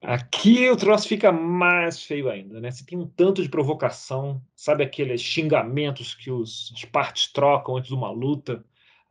Aqui 0.00 0.68
o 0.70 0.76
troço 0.76 1.08
fica 1.08 1.32
mais 1.32 2.02
feio 2.02 2.28
ainda, 2.28 2.60
né? 2.60 2.70
Você 2.70 2.84
tem 2.84 2.96
um 2.96 3.08
tanto 3.08 3.42
de 3.42 3.48
provocação, 3.48 4.40
sabe 4.54 4.84
aqueles 4.84 5.20
xingamentos 5.20 6.14
que 6.14 6.30
os, 6.30 6.72
as 6.76 6.84
partes 6.84 7.32
trocam 7.32 7.76
antes 7.76 7.88
de 7.88 7.94
uma 7.94 8.10
luta, 8.10 8.64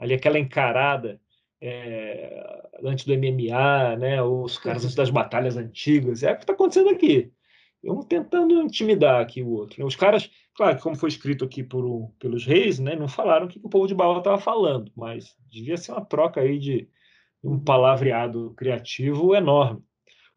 ali 0.03 0.13
aquela 0.13 0.39
encarada 0.39 1.19
é, 1.61 2.63
antes 2.83 3.05
do 3.05 3.13
MMA, 3.13 3.95
né? 3.97 4.21
Os 4.21 4.57
caras 4.57 4.83
antes 4.83 4.95
das 4.95 5.09
batalhas 5.09 5.57
antigas, 5.57 6.23
é 6.23 6.31
o 6.31 6.35
que 6.35 6.43
está 6.43 6.53
acontecendo 6.53 6.89
aqui. 6.89 7.31
Um 7.83 8.01
tentando 8.01 8.61
intimidar 8.61 9.21
aqui 9.21 9.41
o 9.41 9.49
outro. 9.49 9.79
Né? 9.79 9.85
Os 9.85 9.95
caras 9.95 10.29
Claro 10.55 10.79
como 10.79 10.95
foi 10.95 11.09
escrito 11.09 11.45
aqui 11.45 11.63
por, 11.63 12.11
pelos 12.19 12.45
reis, 12.45 12.77
né, 12.77 12.95
não 12.95 13.07
falaram 13.07 13.47
o 13.47 13.49
que 13.49 13.59
o 13.63 13.69
povo 13.69 13.87
de 13.87 13.95
Baal 13.95 14.19
estava 14.19 14.37
falando, 14.37 14.91
mas 14.95 15.35
devia 15.49 15.77
ser 15.77 15.93
uma 15.93 16.05
troca 16.05 16.41
aí 16.41 16.59
de 16.59 16.87
um 17.43 17.59
palavreado 17.59 18.53
criativo 18.55 19.35
enorme. 19.35 19.81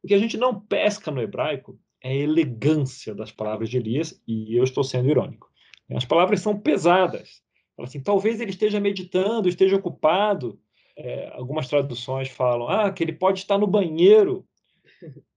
O 0.02 0.08
que 0.08 0.14
a 0.14 0.18
gente 0.18 0.38
não 0.38 0.58
pesca 0.58 1.10
no 1.10 1.20
hebraico 1.20 1.78
é 2.02 2.10
a 2.10 2.14
elegância 2.14 3.14
das 3.14 3.30
palavras 3.30 3.68
de 3.68 3.76
Elias, 3.76 4.20
e 4.26 4.56
eu 4.56 4.64
estou 4.64 4.82
sendo 4.82 5.10
irônico. 5.10 5.50
As 5.90 6.04
palavras 6.04 6.40
são 6.40 6.58
pesadas. 6.58 7.42
Assim, 7.78 8.00
talvez 8.00 8.40
ele 8.40 8.50
esteja 8.50 8.80
meditando, 8.80 9.48
esteja 9.48 9.76
ocupado. 9.76 10.58
É, 10.96 11.28
algumas 11.34 11.68
traduções 11.68 12.30
falam 12.30 12.68
ah, 12.68 12.90
que 12.90 13.04
ele 13.04 13.12
pode 13.12 13.40
estar 13.40 13.58
no 13.58 13.66
banheiro, 13.66 14.46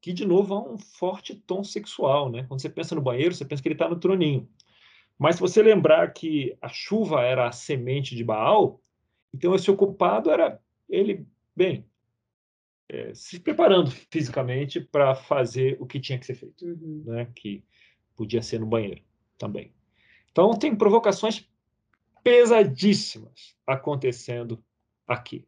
que 0.02 0.14
de 0.14 0.26
novo 0.26 0.54
há 0.54 0.74
um 0.74 0.78
forte 0.78 1.36
tom 1.36 1.64
sexual. 1.64 2.32
Né? 2.32 2.46
Quando 2.48 2.62
você 2.62 2.70
pensa 2.70 2.96
no 2.96 3.02
banheiro, 3.02 3.36
você 3.36 3.44
pensa 3.44 3.62
que 3.62 3.68
ele 3.68 3.76
está 3.76 3.90
no 3.90 4.00
troninho. 4.00 4.48
Mas 5.18 5.36
se 5.36 5.42
você 5.42 5.62
lembrar 5.62 6.14
que 6.14 6.58
a 6.62 6.70
chuva 6.70 7.24
era 7.24 7.50
a 7.50 7.52
semente 7.52 8.16
de 8.16 8.24
Baal, 8.24 8.82
então 9.34 9.54
esse 9.54 9.70
ocupado 9.70 10.32
era 10.32 10.62
ele, 10.88 11.28
bem, 11.54 11.86
é, 12.88 13.14
se 13.14 13.38
preparando 13.38 13.92
fisicamente 14.10 14.80
para 14.80 15.14
fazer 15.14 15.78
o 15.80 15.86
que 15.86 16.00
tinha 16.00 16.18
que 16.18 16.26
ser 16.26 16.36
feito, 16.36 16.66
uhum. 16.66 17.04
né? 17.06 17.28
que 17.36 17.64
podia 18.16 18.42
ser 18.42 18.62
no 18.62 18.66
banheiro 18.66 19.02
também. 19.38 19.74
Então 20.32 20.58
tem 20.58 20.76
provocações 20.76 21.48
pesadíssimas 22.24 23.56
acontecendo 23.66 24.64
aqui. 25.08 25.48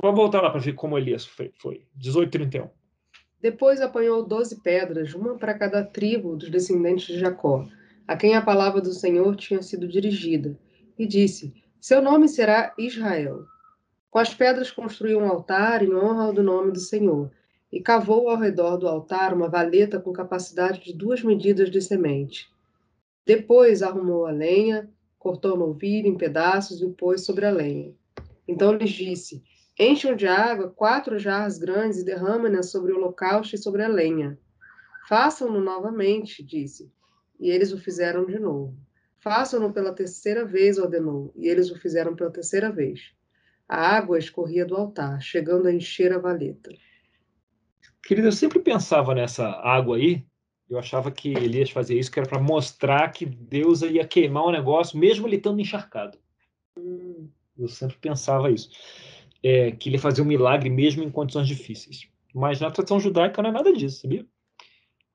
Vamos 0.00 0.18
voltar 0.18 0.40
lá 0.40 0.50
para 0.50 0.60
ver 0.60 0.74
como 0.74 0.98
Elias 0.98 1.24
foi. 1.24 1.52
foi. 1.58 1.86
18:31. 1.96 2.70
Depois 3.40 3.80
apanhou 3.80 4.24
doze 4.24 4.60
pedras, 4.60 5.14
uma 5.14 5.36
para 5.36 5.58
cada 5.58 5.84
tribo 5.84 6.36
dos 6.36 6.48
descendentes 6.48 7.06
de 7.06 7.18
Jacó 7.18 7.66
a 8.06 8.16
quem 8.16 8.34
a 8.34 8.42
palavra 8.42 8.80
do 8.80 8.92
Senhor 8.92 9.34
tinha 9.36 9.62
sido 9.62 9.86
dirigida, 9.86 10.58
e 10.98 11.06
disse: 11.06 11.54
Seu 11.80 12.02
nome 12.02 12.28
será 12.28 12.74
Israel. 12.78 13.44
Com 14.10 14.18
as 14.18 14.34
pedras 14.34 14.70
construiu 14.70 15.18
um 15.18 15.28
altar 15.28 15.82
em 15.82 15.94
honra 15.94 16.32
do 16.32 16.42
nome 16.42 16.72
do 16.72 16.80
Senhor, 16.80 17.30
e 17.72 17.80
cavou 17.80 18.28
ao 18.28 18.36
redor 18.36 18.76
do 18.76 18.86
altar 18.86 19.32
uma 19.32 19.48
valeta 19.48 19.98
com 19.98 20.12
capacidade 20.12 20.84
de 20.84 20.92
duas 20.92 21.22
medidas 21.22 21.70
de 21.70 21.80
semente. 21.80 22.50
Depois 23.24 23.82
arrumou 23.82 24.26
a 24.26 24.30
lenha, 24.30 24.90
cortou 25.22 25.54
o 25.54 25.56
novilho 25.56 26.08
em 26.08 26.16
pedaços 26.16 26.82
e 26.82 26.84
o 26.84 26.90
pôs 26.90 27.24
sobre 27.24 27.46
a 27.46 27.50
lenha. 27.50 27.94
Então 28.46 28.72
lhes 28.72 28.90
disse: 28.90 29.40
Encham 29.78 30.16
de 30.16 30.26
água 30.26 30.68
quatro 30.68 31.16
jarras 31.16 31.58
grandes 31.58 32.00
e 32.00 32.04
derramem-nas 32.04 32.72
sobre 32.72 32.92
o 32.92 32.96
holocausto 32.96 33.54
e 33.54 33.58
sobre 33.58 33.84
a 33.84 33.88
lenha. 33.88 34.36
Façam-no 35.08 35.60
novamente, 35.60 36.42
disse. 36.42 36.92
E 37.38 37.50
eles 37.50 37.72
o 37.72 37.78
fizeram 37.78 38.26
de 38.26 38.36
novo. 38.36 38.76
Façam-no 39.20 39.72
pela 39.72 39.94
terceira 39.94 40.44
vez, 40.44 40.76
ordenou, 40.76 41.32
e 41.36 41.46
eles 41.46 41.70
o 41.70 41.78
fizeram 41.78 42.16
pela 42.16 42.30
terceira 42.30 42.72
vez. 42.72 43.12
A 43.68 43.96
água 43.96 44.18
escorria 44.18 44.66
do 44.66 44.74
altar, 44.74 45.22
chegando 45.22 45.68
a 45.68 45.72
encher 45.72 46.12
a 46.12 46.18
valeta. 46.18 46.70
Querida, 48.02 48.26
eu 48.26 48.32
sempre 48.32 48.58
pensava 48.58 49.14
nessa 49.14 49.46
água 49.46 49.96
aí. 49.96 50.26
Eu 50.72 50.78
achava 50.78 51.10
que 51.10 51.28
Elias 51.28 51.68
fazia 51.68 52.00
isso, 52.00 52.10
que 52.10 52.18
era 52.18 52.26
para 52.26 52.40
mostrar 52.40 53.06
que 53.12 53.26
Deus 53.26 53.82
ia 53.82 54.06
queimar 54.06 54.44
o 54.44 54.50
negócio, 54.50 54.98
mesmo 54.98 55.28
ele 55.28 55.36
estando 55.36 55.60
encharcado. 55.60 56.16
Eu 57.58 57.68
sempre 57.68 57.98
pensava 57.98 58.50
isso. 58.50 58.70
É, 59.42 59.72
que 59.72 59.90
ele 59.90 59.98
fazia 59.98 60.24
um 60.24 60.26
milagre 60.26 60.70
mesmo 60.70 61.02
em 61.02 61.10
condições 61.10 61.46
difíceis. 61.46 62.08
Mas 62.34 62.58
na 62.58 62.70
tradição 62.70 62.98
judaica 62.98 63.42
não 63.42 63.50
é 63.50 63.52
nada 63.52 63.70
disso, 63.70 64.00
sabia? 64.00 64.26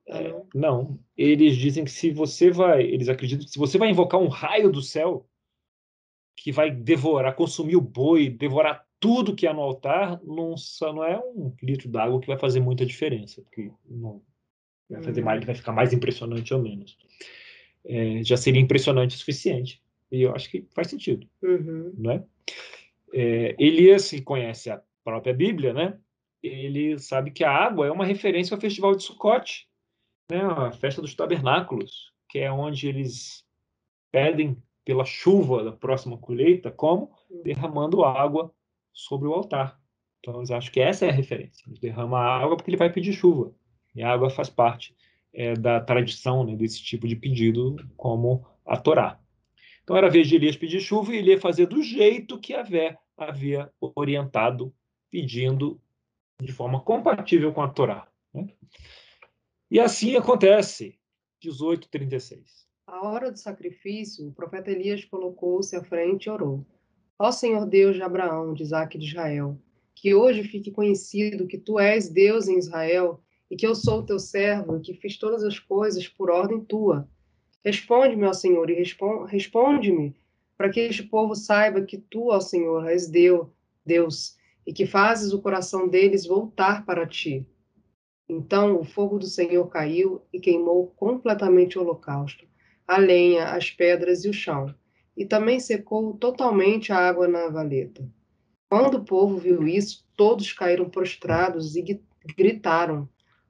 É, 0.07 0.39
não. 0.53 0.99
Eles 1.17 1.57
dizem 1.57 1.83
que 1.83 1.91
se 1.91 2.11
você 2.11 2.51
vai. 2.51 2.83
Eles 2.83 3.09
acreditam 3.09 3.43
que 3.43 3.51
se 3.51 3.57
você 3.57 3.79
vai 3.79 3.89
invocar 3.89 4.21
um 4.21 4.27
raio 4.27 4.71
do 4.71 4.83
céu 4.83 5.27
que 6.35 6.51
vai 6.51 6.69
devorar, 6.69 7.35
consumir 7.35 7.77
o 7.77 7.81
boi, 7.81 8.29
devorar 8.29 8.85
tudo 8.99 9.35
que 9.35 9.47
há 9.47 9.53
no 9.55 9.61
altar, 9.61 10.21
não, 10.23 10.53
não 10.93 11.03
é 11.03 11.17
um 11.17 11.51
litro 11.63 11.89
d'água 11.89 12.21
que 12.21 12.27
vai 12.27 12.37
fazer 12.37 12.59
muita 12.59 12.85
diferença, 12.85 13.41
porque 13.41 13.71
não 13.89 14.21
vai 14.89 15.03
fazer 15.03 15.21
mais, 15.21 15.45
vai 15.45 15.55
ficar 15.55 15.71
mais 15.71 15.93
impressionante 15.93 16.53
ou 16.53 16.61
menos. 16.61 16.97
É, 17.85 18.23
já 18.23 18.37
seria 18.37 18.61
impressionante 18.61 19.15
o 19.15 19.19
suficiente. 19.19 19.81
E 20.11 20.21
eu 20.21 20.33
acho 20.33 20.49
que 20.49 20.65
faz 20.73 20.89
sentido, 20.89 21.27
uhum. 21.41 21.93
né? 21.97 22.23
É, 23.13 23.55
Elias, 23.59 24.09
que 24.09 24.21
conhece 24.21 24.69
a 24.69 24.81
própria 25.03 25.33
Bíblia, 25.33 25.73
né? 25.73 25.97
Ele 26.41 26.97
sabe 26.97 27.31
que 27.31 27.43
a 27.43 27.51
água 27.51 27.87
é 27.87 27.91
uma 27.91 28.05
referência 28.05 28.55
ao 28.55 28.61
festival 28.61 28.95
de 28.95 29.03
Sukkot, 29.03 29.67
né? 30.31 30.41
A 30.41 30.71
festa 30.71 31.01
dos 31.01 31.15
tabernáculos, 31.15 32.13
que 32.29 32.39
é 32.39 32.51
onde 32.51 32.87
eles 32.87 33.45
pedem 34.11 34.57
pela 34.85 35.03
chuva 35.03 35.63
da 35.63 35.71
próxima 35.71 36.17
colheita, 36.17 36.71
como 36.71 37.11
uhum. 37.29 37.43
derramando 37.43 38.05
água 38.05 38.53
sobre 38.93 39.27
o 39.27 39.33
altar. 39.33 39.79
Então, 40.19 40.41
eu 40.47 40.55
acho 40.55 40.71
que 40.71 40.79
essa 40.79 41.05
é 41.05 41.09
a 41.09 41.13
referência. 41.13 41.63
Ele 41.67 41.79
derrama 41.79 42.19
água 42.19 42.55
porque 42.55 42.69
ele 42.69 42.77
vai 42.77 42.91
pedir 42.91 43.13
chuva. 43.13 43.53
E 43.97 44.03
a 44.03 44.11
água 44.11 44.29
faz 44.29 44.47
parte 44.47 44.95
é, 45.33 45.55
da 45.55 45.81
tradição 45.81 46.45
né, 46.45 46.55
desse 46.55 46.81
tipo 46.83 47.07
de 47.07 47.15
pedido, 47.15 47.75
como 47.97 48.45
a 48.63 48.77
Torá. 48.77 49.19
Então, 49.83 49.97
era 49.97 50.05
a 50.05 50.11
vez 50.11 50.27
de 50.27 50.35
Elias 50.35 50.55
pedir 50.55 50.79
chuva 50.79 51.13
e 51.13 51.17
ele 51.17 51.31
ia 51.31 51.39
fazer 51.41 51.65
do 51.65 51.81
jeito 51.81 52.39
que 52.39 52.53
a 52.53 52.61
Vé 52.61 52.95
havia 53.17 53.71
orientado, 53.79 54.71
pedindo 55.09 55.81
de 56.39 56.51
forma 56.51 56.79
compatível 56.79 57.51
com 57.51 57.63
a 57.63 57.69
Torá. 57.69 58.07
Né? 58.31 58.47
E 59.71 59.79
assim 59.79 60.15
acontece. 60.15 60.99
18:36. 61.43 62.67
A 62.85 63.07
hora 63.07 63.31
do 63.31 63.37
sacrifício, 63.37 64.27
o 64.27 64.31
profeta 64.31 64.71
Elias 64.71 65.05
colocou-se 65.05 65.75
à 65.75 65.83
frente 65.83 66.25
e 66.25 66.29
orou. 66.29 66.65
Ó 67.17 67.31
Senhor 67.31 67.65
Deus 67.65 67.95
de 67.95 68.03
Abraão, 68.03 68.53
de 68.53 68.63
Isaac 68.63 68.95
e 68.95 68.99
de 68.99 69.07
Israel, 69.07 69.59
que 69.95 70.13
hoje 70.13 70.43
fique 70.43 70.71
conhecido 70.71 71.47
que 71.47 71.57
tu 71.57 71.79
és 71.79 72.09
Deus 72.09 72.47
em 72.47 72.57
Israel 72.57 73.21
e 73.49 73.55
que 73.55 73.65
eu 73.65 73.73
sou 73.75 74.03
teu 74.03 74.19
servo 74.19 74.79
que 74.79 74.93
fiz 74.93 75.17
todas 75.17 75.43
as 75.43 75.59
coisas 75.59 76.07
por 76.07 76.29
ordem 76.29 76.59
tua. 76.59 77.07
Responde-me, 77.63 78.25
ó 78.25 78.33
Senhor, 78.33 78.69
e 78.69 78.83
responde-me 79.27 80.15
para 80.57 80.69
que 80.69 80.79
este 80.79 81.03
povo 81.03 81.35
saiba 81.35 81.81
que 81.81 81.97
tu, 81.97 82.29
ó 82.29 82.39
Senhor, 82.39 82.87
és 82.87 83.09
Deus, 83.09 83.47
Deus, 83.85 84.37
e 84.65 84.73
que 84.73 84.85
fazes 84.85 85.33
o 85.33 85.41
coração 85.41 85.87
deles 85.87 86.25
voltar 86.25 86.85
para 86.85 87.07
ti. 87.07 87.45
Então 88.27 88.79
o 88.79 88.83
fogo 88.83 89.19
do 89.19 89.25
Senhor 89.25 89.67
caiu 89.67 90.21
e 90.33 90.39
queimou 90.39 90.87
completamente 90.95 91.77
o 91.77 91.81
holocausto, 91.81 92.45
a 92.87 92.97
lenha, 92.97 93.45
as 93.45 93.71
pedras 93.71 94.25
e 94.25 94.29
o 94.29 94.33
chão 94.33 94.75
e 95.17 95.25
também 95.25 95.59
secou 95.59 96.13
totalmente 96.13 96.93
a 96.93 96.97
água 96.97 97.27
na 97.27 97.49
valeta. 97.49 98.07
Quando 98.69 98.99
o 98.99 99.03
povo 99.03 99.37
viu 99.37 99.67
isso, 99.67 100.05
todos 100.15 100.53
caíram 100.53 100.87
prostrados 100.87 101.75
e 101.75 101.99
gritaram: 102.37 103.09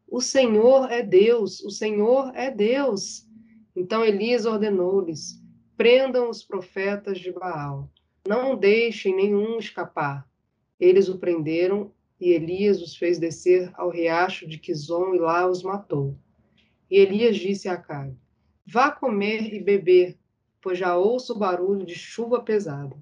O 0.09 0.21
Senhor 0.21 0.89
é 0.91 1.03
Deus, 1.03 1.59
o 1.61 1.69
Senhor 1.69 2.31
é 2.33 2.49
Deus. 2.49 3.27
Então 3.75 4.05
Elias 4.05 4.45
ordenou-lhes: 4.45 5.43
Prendam 5.75 6.29
os 6.29 6.43
profetas 6.43 7.19
de 7.19 7.31
Baal, 7.31 7.91
não 8.27 8.55
deixem 8.55 9.15
nenhum 9.15 9.59
escapar. 9.59 10.27
Eles 10.79 11.09
o 11.09 11.17
prenderam 11.17 11.91
e 12.19 12.29
Elias 12.29 12.81
os 12.81 12.95
fez 12.95 13.19
descer 13.19 13.69
ao 13.75 13.89
riacho 13.89 14.47
de 14.47 14.57
Quizon 14.57 15.13
e 15.13 15.19
lá 15.19 15.47
os 15.47 15.61
matou. 15.61 16.17
E 16.89 16.97
Elias 16.97 17.35
disse 17.35 17.67
a 17.67 17.73
Acabe: 17.73 18.17
Vá 18.65 18.91
comer 18.91 19.53
e 19.53 19.61
beber, 19.61 20.17
pois 20.61 20.79
já 20.79 20.95
ouço 20.97 21.33
o 21.33 21.37
barulho 21.37 21.85
de 21.85 21.95
chuva 21.95 22.41
pesada. 22.41 22.95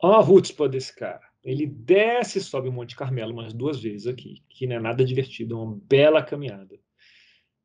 Ó, 0.00 0.20
oh, 0.20 0.68
desse 0.68 0.94
cara. 0.94 1.33
Ele 1.44 1.66
desce 1.66 2.38
e 2.38 2.40
sobe 2.40 2.68
o 2.68 2.72
Monte 2.72 2.96
Carmelo 2.96 3.32
umas 3.32 3.52
duas 3.52 3.80
vezes 3.80 4.06
aqui, 4.06 4.42
que 4.48 4.66
não 4.66 4.76
é 4.76 4.80
nada 4.80 5.04
divertido, 5.04 5.54
é 5.54 5.58
uma 5.58 5.78
bela 5.82 6.22
caminhada. 6.22 6.78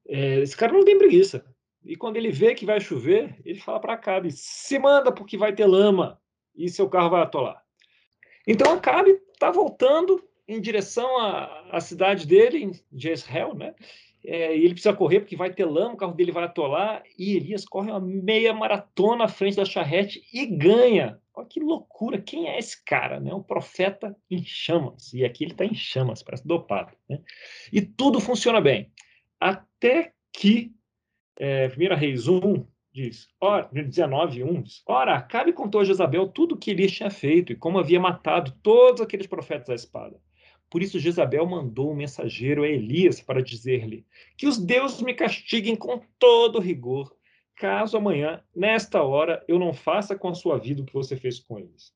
É, 0.08 0.40
esse 0.40 0.56
cara 0.58 0.74
não 0.74 0.84
tem 0.84 0.98
preguiça. 0.98 1.46
E 1.86 1.96
quando 1.96 2.18
ele 2.18 2.30
vê 2.30 2.54
que 2.54 2.66
vai 2.66 2.82
chover, 2.82 3.40
ele 3.46 3.60
fala 3.60 3.80
para 3.80 3.94
Acabe: 3.94 4.32
se 4.32 4.78
manda 4.78 5.12
porque 5.12 5.38
vai 5.38 5.54
ter 5.56 5.66
lama 5.66 6.20
e 6.54 6.68
seu 6.68 6.90
carro 6.90 7.12
vai 7.12 7.22
atolar. 7.22 7.64
Então 8.46 8.74
Acabe 8.74 9.12
está 9.32 9.50
voltando 9.50 10.22
em 10.48 10.60
direção 10.60 11.18
à, 11.18 11.70
à 11.72 11.80
cidade 11.80 12.28
dele, 12.28 12.64
em 12.64 12.72
Jezreel, 12.92 13.56
né? 13.56 13.74
é, 14.24 14.56
e 14.56 14.64
ele 14.64 14.74
precisa 14.74 14.94
correr 14.94 15.22
porque 15.22 15.36
vai 15.36 15.52
ter 15.52 15.66
lama, 15.66 15.94
o 15.94 15.98
carro 15.98 16.14
dele 16.14 16.32
vai 16.32 16.44
atolar, 16.44 17.04
e 17.18 17.36
Elias 17.36 17.66
corre 17.66 17.90
uma 17.90 18.00
meia 18.00 18.54
maratona 18.54 19.26
à 19.26 19.28
frente 19.28 19.58
da 19.58 19.66
charrete 19.66 20.22
e 20.34 20.46
ganha. 20.46 21.20
Olha 21.40 21.48
que 21.48 21.60
loucura, 21.62 22.22
quem 22.22 22.50
é 22.50 22.60
esse 22.60 22.84
cara? 22.84 23.18
Né? 23.18 23.34
O 23.34 23.42
profeta 23.42 24.14
em 24.30 24.44
chamas, 24.44 25.14
e 25.14 25.24
aqui 25.24 25.46
ele 25.46 25.54
está 25.54 25.64
em 25.64 25.74
chamas, 25.74 26.22
parece 26.22 26.46
dopado. 26.46 26.92
Né? 27.10 27.22
E 27.72 27.82
tudo 27.82 28.20
funciona 28.20 28.60
bem, 28.60 28.92
até 29.40 30.12
que, 30.34 30.74
é, 31.40 31.68
1 31.68 31.96
Reis 31.96 32.28
1 32.28 32.66
diz, 32.92 33.30
ora, 33.40 33.70
19, 33.72 34.44
1 34.44 34.62
diz, 34.64 34.84
ora, 34.86 35.16
Acabe 35.16 35.54
contou 35.54 35.80
a 35.80 35.86
Jezabel 35.86 36.28
tudo 36.28 36.56
o 36.56 36.58
que 36.58 36.72
Elias 36.72 36.92
tinha 36.92 37.10
feito 37.10 37.54
e 37.54 37.56
como 37.56 37.80
havia 37.80 38.02
matado 38.02 38.52
todos 38.62 39.00
aqueles 39.00 39.26
profetas 39.26 39.70
à 39.70 39.76
espada. 39.76 40.20
Por 40.70 40.84
isso 40.84 41.00
Jezabel 41.00 41.46
mandou 41.46 41.92
um 41.92 41.96
mensageiro 41.96 42.64
a 42.64 42.68
Elias 42.68 43.22
para 43.22 43.42
dizer-lhe: 43.42 44.06
Que 44.38 44.46
os 44.46 44.58
deuses 44.58 45.02
me 45.02 45.16
castiguem 45.16 45.76
com 45.76 46.00
todo 46.20 46.60
rigor, 46.60 47.16
caso 47.60 47.98
amanhã, 47.98 48.42
nesta 48.56 49.04
hora, 49.04 49.44
eu 49.46 49.60
não 49.60 49.74
faça 49.74 50.18
com 50.18 50.30
a 50.30 50.34
sua 50.34 50.58
vida 50.58 50.82
o 50.82 50.86
que 50.86 50.94
você 50.94 51.18
fez 51.18 51.40
com 51.40 51.60
eles. 51.60 51.94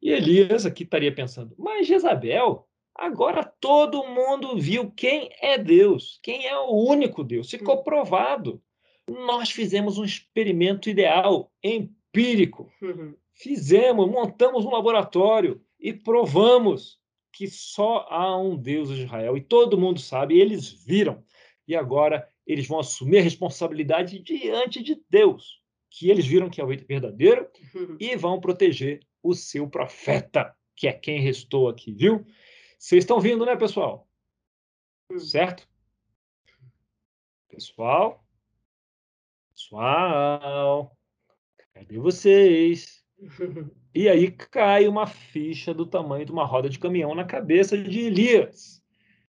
E 0.00 0.10
Elias 0.10 0.66
aqui 0.66 0.82
estaria 0.82 1.12
pensando: 1.12 1.54
Mas 1.58 1.86
Jezabel, 1.86 2.68
agora 2.94 3.42
todo 3.42 4.06
mundo 4.06 4.58
viu 4.58 4.90
quem 4.90 5.30
é 5.40 5.56
Deus, 5.56 6.20
quem 6.22 6.46
é 6.46 6.56
o 6.58 6.70
único 6.70 7.24
Deus, 7.24 7.50
ficou 7.50 7.82
provado. 7.82 8.62
Nós 9.08 9.50
fizemos 9.50 9.96
um 9.96 10.04
experimento 10.04 10.90
ideal, 10.90 11.50
empírico. 11.62 12.70
Uhum. 12.82 13.14
Fizemos, 13.32 14.06
montamos 14.10 14.66
um 14.66 14.70
laboratório 14.70 15.62
e 15.80 15.94
provamos 15.94 16.98
que 17.32 17.46
só 17.48 18.06
há 18.10 18.36
um 18.36 18.56
Deus 18.56 18.88
de 18.88 19.04
Israel 19.04 19.36
e 19.36 19.40
todo 19.40 19.78
mundo 19.78 20.00
sabe, 20.00 20.38
eles 20.38 20.70
viram. 20.70 21.22
E 21.66 21.74
agora 21.74 22.28
eles 22.46 22.66
vão 22.66 22.78
assumir 22.78 23.18
a 23.18 23.22
responsabilidade 23.22 24.18
diante 24.20 24.82
de 24.82 25.02
Deus, 25.10 25.60
que 25.90 26.10
eles 26.10 26.26
viram 26.26 26.48
que 26.48 26.60
é 26.60 26.64
o 26.64 26.68
verdadeiro 26.68 27.48
uhum. 27.74 27.96
e 27.98 28.14
vão 28.16 28.40
proteger 28.40 29.00
o 29.22 29.34
seu 29.34 29.68
profeta, 29.68 30.54
que 30.74 30.86
é 30.86 30.92
quem 30.92 31.20
restou 31.20 31.68
aqui, 31.68 31.92
viu? 31.92 32.24
Vocês 32.78 33.02
estão 33.02 33.20
vindo, 33.20 33.44
né, 33.44 33.56
pessoal? 33.56 34.08
Uhum. 35.10 35.18
Certo? 35.18 35.68
Pessoal? 37.48 38.24
Pessoal? 39.52 40.96
Cadê 41.74 41.98
vocês? 41.98 43.04
E 43.96 44.10
aí 44.10 44.30
cai 44.30 44.86
uma 44.86 45.06
ficha 45.06 45.72
do 45.72 45.86
tamanho 45.86 46.26
de 46.26 46.30
uma 46.30 46.44
roda 46.44 46.68
de 46.68 46.78
caminhão 46.78 47.14
na 47.14 47.24
cabeça 47.24 47.78
de 47.78 48.00
Elias. 48.00 48.82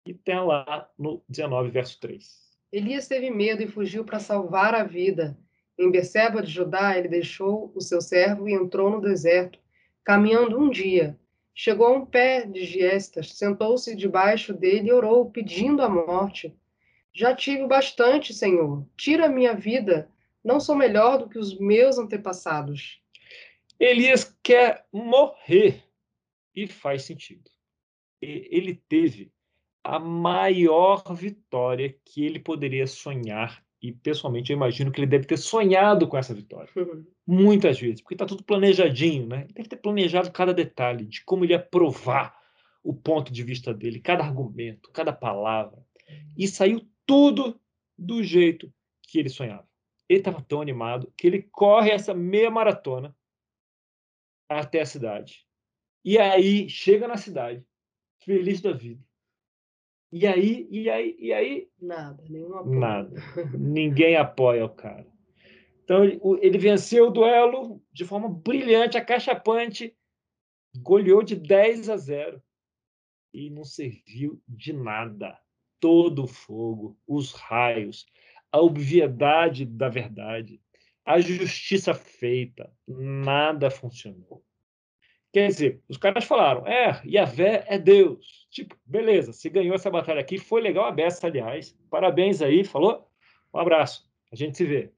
E 0.04 0.12
tem 0.12 0.44
lá 0.44 0.90
no 0.98 1.22
19, 1.28 1.70
verso 1.70 2.00
3. 2.00 2.45
Elias 2.72 3.06
teve 3.06 3.30
medo 3.30 3.62
e 3.62 3.68
fugiu 3.68 4.04
para 4.04 4.18
salvar 4.18 4.74
a 4.74 4.84
vida. 4.84 5.38
Em 5.78 5.90
Beceba 5.90 6.42
de 6.42 6.50
Judá, 6.50 6.96
ele 6.96 7.08
deixou 7.08 7.70
o 7.74 7.80
seu 7.80 8.00
servo 8.00 8.48
e 8.48 8.54
entrou 8.54 8.90
no 8.90 9.00
deserto, 9.00 9.58
caminhando 10.04 10.58
um 10.58 10.70
dia. 10.70 11.18
Chegou 11.54 11.86
a 11.86 11.92
um 11.92 12.04
pé 12.04 12.44
de 12.44 12.64
giestas, 12.64 13.32
sentou-se 13.34 13.94
debaixo 13.94 14.52
dele 14.52 14.88
e 14.88 14.92
orou, 14.92 15.30
pedindo 15.30 15.82
a 15.82 15.88
morte. 15.88 16.54
Já 17.14 17.34
tive 17.34 17.66
bastante, 17.66 18.34
Senhor. 18.34 18.86
Tira 18.96 19.26
a 19.26 19.30
minha 19.30 19.54
vida. 19.54 20.10
Não 20.44 20.60
sou 20.60 20.74
melhor 20.74 21.18
do 21.18 21.28
que 21.28 21.38
os 21.38 21.58
meus 21.58 21.98
antepassados. 21.98 23.02
Elias 23.80 24.36
quer 24.42 24.86
morrer. 24.92 25.82
E 26.54 26.66
faz 26.66 27.04
sentido. 27.04 27.50
Ele 28.20 28.74
teve 28.88 29.30
a 29.86 30.00
maior 30.00 31.14
vitória 31.14 31.96
que 32.04 32.24
ele 32.24 32.40
poderia 32.40 32.88
sonhar. 32.88 33.64
E, 33.80 33.92
pessoalmente, 33.92 34.50
eu 34.50 34.56
imagino 34.56 34.90
que 34.90 34.98
ele 34.98 35.06
deve 35.06 35.26
ter 35.26 35.36
sonhado 35.36 36.08
com 36.08 36.18
essa 36.18 36.34
vitória. 36.34 36.68
Muitas 37.24 37.78
vezes, 37.78 38.00
porque 38.00 38.14
está 38.14 38.26
tudo 38.26 38.42
planejadinho, 38.42 39.28
né? 39.28 39.42
Ele 39.44 39.54
deve 39.54 39.68
ter 39.68 39.76
planejado 39.76 40.32
cada 40.32 40.52
detalhe 40.52 41.04
de 41.04 41.24
como 41.24 41.44
ele 41.44 41.52
ia 41.52 41.60
provar 41.60 42.36
o 42.82 42.92
ponto 42.92 43.32
de 43.32 43.44
vista 43.44 43.72
dele, 43.72 44.00
cada 44.00 44.24
argumento, 44.24 44.90
cada 44.90 45.12
palavra. 45.12 45.78
E 46.36 46.48
saiu 46.48 46.84
tudo 47.06 47.60
do 47.96 48.24
jeito 48.24 48.72
que 49.02 49.20
ele 49.20 49.28
sonhava. 49.28 49.68
Ele 50.08 50.18
estava 50.18 50.42
tão 50.42 50.60
animado 50.60 51.12
que 51.16 51.28
ele 51.28 51.42
corre 51.42 51.90
essa 51.90 52.12
meia 52.12 52.50
maratona 52.50 53.14
até 54.48 54.80
a 54.80 54.86
cidade. 54.86 55.46
E 56.04 56.18
aí 56.18 56.68
chega 56.68 57.06
na 57.06 57.16
cidade, 57.16 57.64
feliz 58.24 58.60
da 58.60 58.72
vida. 58.72 59.06
E 60.18 60.26
aí, 60.26 60.66
e 60.70 60.88
aí, 60.88 61.14
e 61.18 61.30
aí? 61.30 61.68
Nada, 61.78 62.24
nenhum 62.30 62.54
apoio. 62.56 62.80
Nada. 62.80 63.22
Ninguém 63.52 64.16
apoia 64.16 64.64
o 64.64 64.70
cara. 64.70 65.06
Então 65.84 66.02
ele, 66.40 66.56
venceu 66.56 67.08
o 67.08 67.10
duelo 67.10 67.82
de 67.92 68.02
forma 68.02 68.26
brilhante, 68.26 68.96
acachapante, 68.96 69.94
goleou 70.78 71.22
de 71.22 71.36
10 71.36 71.90
a 71.90 71.98
0 71.98 72.42
e 73.34 73.50
não 73.50 73.62
serviu 73.62 74.40
de 74.48 74.72
nada. 74.72 75.38
Todo 75.78 76.24
o 76.24 76.26
fogo, 76.26 76.98
os 77.06 77.34
raios, 77.34 78.06
a 78.50 78.58
obviedade 78.58 79.66
da 79.66 79.90
verdade, 79.90 80.62
a 81.04 81.20
justiça 81.20 81.92
feita, 81.92 82.72
nada 82.88 83.70
funcionou. 83.70 84.42
Quer 85.36 85.48
dizer, 85.48 85.82
os 85.86 85.98
caras 85.98 86.24
falaram, 86.24 86.66
é, 86.66 86.98
Yahvé 87.04 87.62
é 87.68 87.78
Deus. 87.78 88.46
Tipo, 88.50 88.74
beleza, 88.86 89.34
você 89.34 89.50
ganhou 89.50 89.74
essa 89.74 89.90
batalha 89.90 90.18
aqui, 90.18 90.38
foi 90.38 90.62
legal 90.62 90.86
a 90.86 90.90
beça, 90.90 91.26
aliás. 91.26 91.76
Parabéns 91.90 92.40
aí, 92.40 92.64
falou? 92.64 93.06
Um 93.52 93.58
abraço, 93.58 94.10
a 94.32 94.34
gente 94.34 94.56
se 94.56 94.64
vê. 94.64 94.90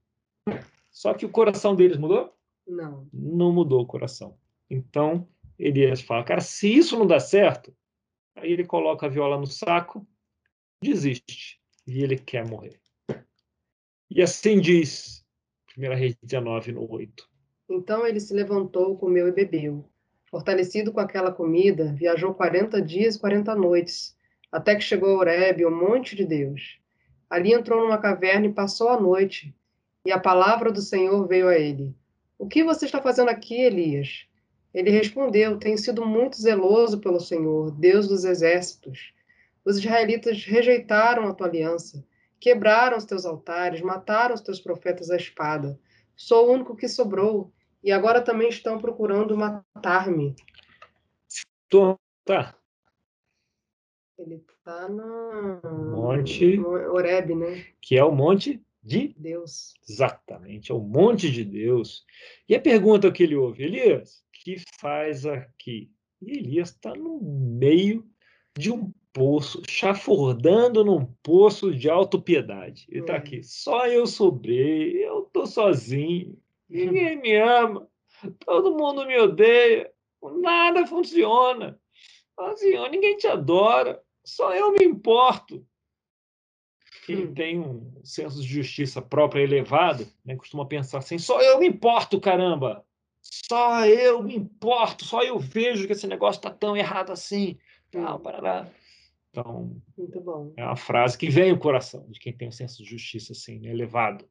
Só 0.93 1.13
que 1.13 1.27
o 1.27 1.29
coração 1.29 1.75
deles 1.75 1.97
mudou? 1.97 2.33
Não. 2.65 3.09
Não 3.13 3.53
mudou 3.53 3.81
o 3.81 3.87
coração. 3.87 4.39
Então, 4.71 5.29
Elias 5.59 6.03
fala, 6.03 6.23
cara, 6.23 6.41
se 6.41 6.73
isso 6.73 6.97
não 6.97 7.05
dá 7.05 7.19
certo, 7.19 7.77
aí 8.37 8.53
ele 8.53 8.65
coloca 8.65 9.07
a 9.07 9.09
viola 9.09 9.37
no 9.37 9.47
saco, 9.49 10.07
desiste. 10.81 11.61
E 11.85 12.01
ele 12.01 12.17
quer 12.17 12.47
morrer. 12.47 12.81
E 14.09 14.23
assim 14.23 14.61
diz 14.61 15.27
1 15.77 15.97
Reis 15.97 16.17
19, 16.23 16.71
no 16.71 16.89
8. 16.89 17.29
Então 17.69 18.07
ele 18.07 18.21
se 18.21 18.33
levantou, 18.33 18.97
comeu 18.97 19.27
e 19.27 19.33
bebeu. 19.33 19.85
Fortalecido 20.31 20.93
com 20.93 21.01
aquela 21.01 21.33
comida, 21.33 21.93
viajou 21.95 22.35
quarenta 22.35 22.81
dias 22.81 23.17
e 23.17 23.19
quarenta 23.19 23.55
noites, 23.55 24.17
até 24.53 24.75
que 24.75 24.83
chegou 24.83 25.17
a 25.17 25.19
Horebe, 25.19 25.65
o 25.65 25.71
monte 25.71 26.15
de 26.15 26.25
Deus. 26.25 26.79
Ali 27.31 27.53
entrou 27.53 27.81
numa 27.83 27.99
caverna 27.99 28.47
e 28.47 28.53
passou 28.53 28.89
a 28.89 29.01
noite, 29.01 29.55
e 30.05 30.13
a 30.13 30.19
palavra 30.19 30.71
do 30.71 30.81
Senhor 30.81 31.27
veio 31.27 31.49
a 31.49 31.59
ele. 31.59 31.95
O 32.39 32.47
que 32.47 32.63
você 32.63 32.87
está 32.87 33.01
fazendo 33.01 33.29
aqui, 33.29 33.61
Elias? 33.61 34.27
Ele 34.73 34.91
respondeu: 34.91 35.59
Tenho 35.59 35.79
sido 35.79 36.05
muito 36.07 36.41
zeloso 36.41 37.01
pelo 37.01 37.21
Senhor, 37.21 37.71
Deus 37.71 38.07
dos 38.07 38.25
exércitos. 38.25 39.13
Os 39.65 39.79
israelitas 39.79 40.45
rejeitaram 40.45 41.27
a 41.27 41.35
tua 41.35 41.47
aliança 41.47 42.05
Quebraram 42.41 42.97
os 42.97 43.05
teus 43.05 43.27
altares, 43.27 43.81
mataram 43.81 44.35
os 44.35 44.41
teus 44.41 44.61
profetas 44.61 45.11
à 45.11 45.17
espada. 45.17 45.79
Sou 46.15 46.49
o 46.49 46.53
único 46.53 46.77
que 46.77 46.89
sobrou, 46.89 47.53
e 47.83 47.93
agora 47.93 48.21
também 48.21 48.49
estão 48.49 48.79
procurando 48.79 49.37
matar-me. 49.37 50.35
Tá. 52.25 52.55
Ele 54.19 54.37
está 54.37 54.89
no 54.89 55.61
Monte 55.93 56.59
Oreb, 56.59 57.35
né? 57.35 57.67
Que 57.81 57.97
é 57.97 58.05
o 58.05 58.11
monte 58.11 58.61
de 58.83 59.15
Deus. 59.17 59.75
Exatamente, 59.89 60.73
é 60.73 60.75
o 60.75 60.81
monte 60.81 61.31
de 61.31 61.45
Deus. 61.45 62.05
E 62.49 62.55
a 62.55 62.61
pergunta 62.61 63.13
que 63.13 63.23
ele 63.23 63.37
ouve, 63.37 63.65
Elias, 63.65 64.25
que 64.33 64.57
faz 64.81 65.25
aqui? 65.27 65.91
E 66.21 66.39
Elias 66.39 66.71
está 66.71 66.95
no 66.95 67.21
meio 67.21 68.05
de 68.57 68.73
um 68.73 68.93
poço, 69.13 69.63
chafurdando 69.69 70.85
num 70.85 71.05
poço 71.23 71.75
de 71.75 71.89
autopiedade. 71.89 72.87
Ele 72.89 73.01
está 73.01 73.17
aqui. 73.17 73.43
Só 73.43 73.87
eu 73.87 74.07
sobrei, 74.07 75.05
eu 75.05 75.23
estou 75.23 75.47
sozinho, 75.47 76.37
ninguém 76.69 77.21
me 77.21 77.35
ama, 77.37 77.89
todo 78.45 78.77
mundo 78.77 79.07
me 79.07 79.19
odeia, 79.19 79.91
nada 80.41 80.87
funciona. 80.87 81.79
Senhor, 82.57 82.89
ninguém 82.91 83.17
te 83.17 83.27
adora, 83.27 84.03
só 84.25 84.55
eu 84.55 84.73
me 84.73 84.85
importo. 84.85 85.67
Quem 87.07 87.27
hum. 87.27 87.35
tem 87.35 87.59
um 87.59 88.01
senso 88.05 88.41
de 88.41 88.47
justiça 88.47 89.01
própria 89.01 89.43
elevado, 89.43 90.07
né, 90.25 90.37
costuma 90.37 90.67
pensar 90.67 90.99
assim: 90.99 91.19
só 91.19 91.41
eu 91.41 91.59
me 91.59 91.67
importo, 91.67 92.21
caramba! 92.21 92.85
Só 93.21 93.85
eu 93.87 94.23
me 94.23 94.37
importo, 94.37 95.05
só 95.05 95.23
eu 95.23 95.39
vejo 95.39 95.87
que 95.87 95.93
esse 95.93 96.07
negócio 96.07 96.39
está 96.39 96.51
tão 96.51 96.77
errado 96.77 97.11
assim. 97.11 97.59
Tal, 97.91 98.21
parará. 98.21 98.69
Então, 99.31 99.77
Muito 99.97 100.21
bom. 100.21 100.53
é 100.57 100.65
uma 100.65 100.77
frase 100.77 101.17
que 101.17 101.29
vem 101.29 101.51
ao 101.51 101.59
coração 101.59 102.07
de 102.09 102.19
quem 102.19 102.33
tem 102.33 102.49
um 102.49 102.53
senso 102.53 102.83
de 102.83 102.89
justiça 102.89 103.33
assim, 103.33 103.67
elevado. 103.67 104.29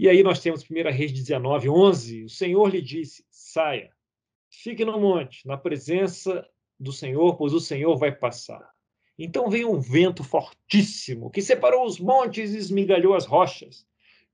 E 0.00 0.08
aí 0.08 0.22
nós 0.22 0.40
temos 0.40 0.64
1 0.64 0.74
Reis 0.90 1.12
19, 1.12 1.68
11. 1.68 2.24
O 2.24 2.28
Senhor 2.30 2.70
lhe 2.70 2.80
disse: 2.80 3.22
saia, 3.30 3.90
fique 4.50 4.82
no 4.82 4.98
monte, 4.98 5.46
na 5.46 5.58
presença 5.58 6.48
do 6.78 6.90
Senhor, 6.90 7.36
pois 7.36 7.52
o 7.52 7.60
Senhor 7.60 7.94
vai 7.98 8.10
passar. 8.10 8.66
Então 9.18 9.50
veio 9.50 9.70
um 9.70 9.78
vento 9.78 10.24
fortíssimo 10.24 11.30
que 11.30 11.42
separou 11.42 11.84
os 11.84 12.00
montes 12.00 12.54
e 12.54 12.56
esmigalhou 12.56 13.12
as 13.14 13.26
rochas 13.26 13.86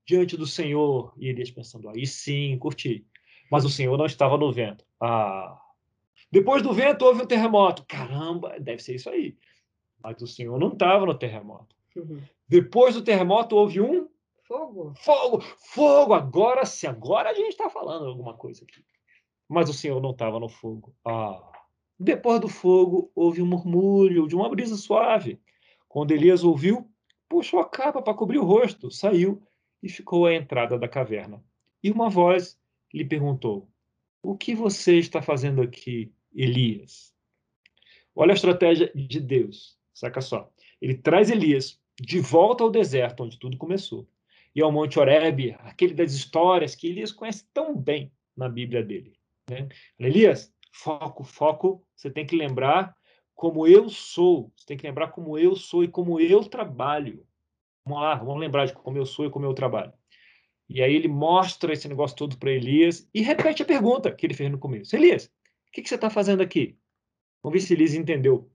diante 0.07 0.37
do 0.37 0.47
Senhor. 0.47 1.13
E 1.19 1.31
Elias 1.31 1.51
pensando: 1.51 1.89
aí 1.89 2.07
sim, 2.07 2.57
curti. 2.59 3.05
Mas 3.51 3.65
o 3.65 3.69
Senhor 3.69 3.99
não 3.99 4.07
estava 4.07 4.39
no 4.39 4.53
vento. 4.53 4.85
Ah, 5.01 5.61
depois 6.31 6.63
do 6.63 6.73
vento 6.73 7.05
houve 7.05 7.23
um 7.23 7.27
terremoto. 7.27 7.85
Caramba, 7.89 8.55
deve 8.61 8.81
ser 8.81 8.95
isso 8.95 9.11
aí. 9.11 9.37
Mas 10.01 10.23
o 10.23 10.29
senhor 10.29 10.61
não 10.61 10.69
estava 10.69 11.05
no 11.05 11.19
terremoto. 11.19 11.75
Uhum. 11.97 12.21
Depois 12.49 12.95
do 12.95 13.03
terremoto 13.03 13.57
houve 13.57 13.81
um 13.81 14.06
fogo. 14.47 14.95
Fogo, 14.97 15.41
fogo. 15.41 16.15
Agora 16.15 16.65
sim, 16.65 16.87
agora 16.87 17.31
a 17.31 17.35
gente 17.35 17.51
está 17.51 17.69
falando 17.69 18.07
alguma 18.07 18.35
coisa 18.35 18.65
aqui. 18.65 18.85
Mas 19.49 19.69
o 19.69 19.75
senhor 19.75 20.01
não 20.01 20.11
estava 20.11 20.41
no 20.41 20.49
fogo. 20.49 20.95
Ah. 21.05 21.53
Depois 21.99 22.41
do 22.41 22.49
fogo 22.49 23.11
houve 23.15 23.41
um 23.41 23.47
murmúrio 23.47 24.27
de 24.27 24.35
uma 24.35 24.49
brisa 24.49 24.77
suave. 24.77 25.41
Quando 25.89 26.13
Elias 26.13 26.45
ouviu, 26.45 26.91
puxou 27.29 27.61
a 27.61 27.69
capa 27.69 28.03
para 28.03 28.15
cobrir 28.15 28.39
o 28.39 28.45
rosto, 28.45 28.91
saiu 28.91 29.43
e 29.83 29.89
ficou 29.89 30.27
à 30.27 30.35
entrada 30.35 30.79
da 30.79 30.89
caverna. 30.89 31.43
E 31.83 31.91
uma 31.91 32.11
voz 32.11 32.59
lhe 32.93 33.05
perguntou: 33.05 33.69
O 34.23 34.37
que 34.37 34.55
você 34.55 34.99
está 34.99 35.23
fazendo 35.23 35.63
aqui, 35.63 36.13
Elias. 36.35 37.15
Olha 38.15 38.33
a 38.33 38.35
estratégia 38.35 38.91
de 38.95 39.21
Deus, 39.21 39.79
saca 39.93 40.21
só. 40.21 40.51
Ele 40.81 40.95
traz 40.95 41.31
Elias 41.31 41.81
de 42.01 42.21
volta 42.21 42.63
ao 42.63 42.71
deserto, 42.71 43.23
onde 43.23 43.39
tudo 43.39 43.57
começou, 43.57 44.07
e 44.57 44.63
ao 44.63 44.73
Monte 44.73 44.99
Horebe, 44.99 45.55
aquele 45.61 45.95
das 45.95 46.13
histórias 46.13 46.75
que 46.75 46.89
Elias 46.89 47.13
conhece 47.13 47.47
tão 47.53 47.77
bem 47.77 48.11
na 48.37 48.49
Bíblia 48.49 48.83
dele. 48.83 49.13
Né? 49.49 49.69
Elias, 49.99 50.53
foco, 50.73 51.23
foco, 51.23 51.87
você 51.95 52.11
tem 52.11 52.27
que 52.27 52.35
lembrar 52.35 52.97
como 53.35 53.67
eu 53.67 53.89
sou, 53.89 54.51
você 54.57 54.67
tem 54.67 54.77
que 54.77 54.87
lembrar 54.87 55.09
como 55.09 55.39
eu 55.39 55.55
sou 55.55 55.85
e 55.85 55.89
como 55.89 56.19
eu 56.19 56.43
trabalho. 56.43 57.25
Vamos 57.85 58.03
lá, 58.03 58.15
vamos 58.15 58.41
lembrar 58.41 58.67
de 58.67 58.73
como 58.73 58.97
eu 58.97 59.07
sou 59.07 59.27
e 59.27 59.31
como 59.31 59.45
eu 59.45 59.55
trabalho. 59.55 59.93
E 60.69 60.83
aí 60.83 60.95
ele 60.95 61.07
mostra 61.07 61.73
esse 61.73 61.87
negócio 61.87 62.17
todo 62.17 62.37
para 62.37 62.51
Elias 62.51 63.09
e 63.15 63.21
repete 63.21 63.63
a 63.63 63.67
pergunta 63.67 64.11
que 64.11 64.27
ele 64.27 64.35
fez 64.35 64.51
no 64.51 64.59
começo. 64.59 64.97
Elias, 64.97 65.31
que, 65.77 65.83
que 65.83 65.89
você 65.91 65.97
está 65.97 66.09
fazendo 66.09 66.43
aqui? 66.43 66.79
Vamos 67.43 67.61
ver 67.61 67.67
se 67.67 67.75
Liz 67.75 67.93
entendeu 67.93 68.51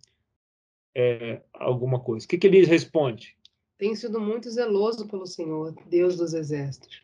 é, 0.96 1.42
alguma 1.54 2.00
coisa. 2.00 2.26
O 2.26 2.30
que, 2.30 2.38
que 2.40 2.50
Liz 2.50 2.68
responde? 2.68 3.38
Tenho 3.82 3.96
sido 3.96 4.22
muito 4.22 4.48
zeloso 4.48 5.08
pelo 5.08 5.26
Senhor, 5.26 5.74
Deus 5.88 6.16
dos 6.16 6.36
exércitos. 6.36 7.02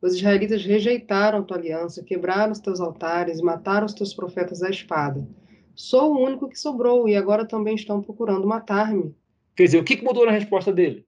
Os 0.00 0.14
israelitas 0.14 0.64
rejeitaram 0.64 1.42
tua 1.42 1.56
aliança, 1.56 2.04
quebraram 2.04 2.52
os 2.52 2.60
teus 2.60 2.78
altares 2.78 3.40
e 3.40 3.42
mataram 3.42 3.84
os 3.84 3.94
teus 3.94 4.14
profetas 4.14 4.62
à 4.62 4.70
espada. 4.70 5.26
Sou 5.74 6.14
o 6.14 6.24
único 6.24 6.48
que 6.48 6.56
sobrou 6.56 7.08
e 7.08 7.16
agora 7.16 7.44
também 7.44 7.74
estão 7.74 8.00
procurando 8.00 8.46
matar-me. 8.46 9.12
Quer 9.56 9.64
dizer, 9.64 9.78
o 9.80 9.84
que, 9.84 10.00
mudou 10.00 10.24
na 10.24 10.30
resposta 10.30 10.72
dele? 10.72 11.04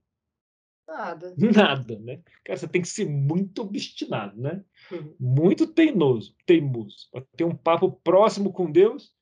Nada. 0.88 1.32
Nada, 1.38 2.00
né? 2.00 2.20
Cara, 2.44 2.58
você 2.58 2.66
tem 2.66 2.82
que 2.82 2.88
ser 2.88 3.08
muito 3.08 3.62
obstinado, 3.62 4.36
né? 4.36 4.64
Uhum. 4.90 5.14
Muito 5.20 5.68
teimoso, 5.68 6.34
teimoso. 6.44 7.08
Para 7.12 7.24
ter 7.36 7.44
um 7.44 7.54
papo 7.54 7.92
próximo 7.92 8.52
com 8.52 8.68
Deus 8.68 9.14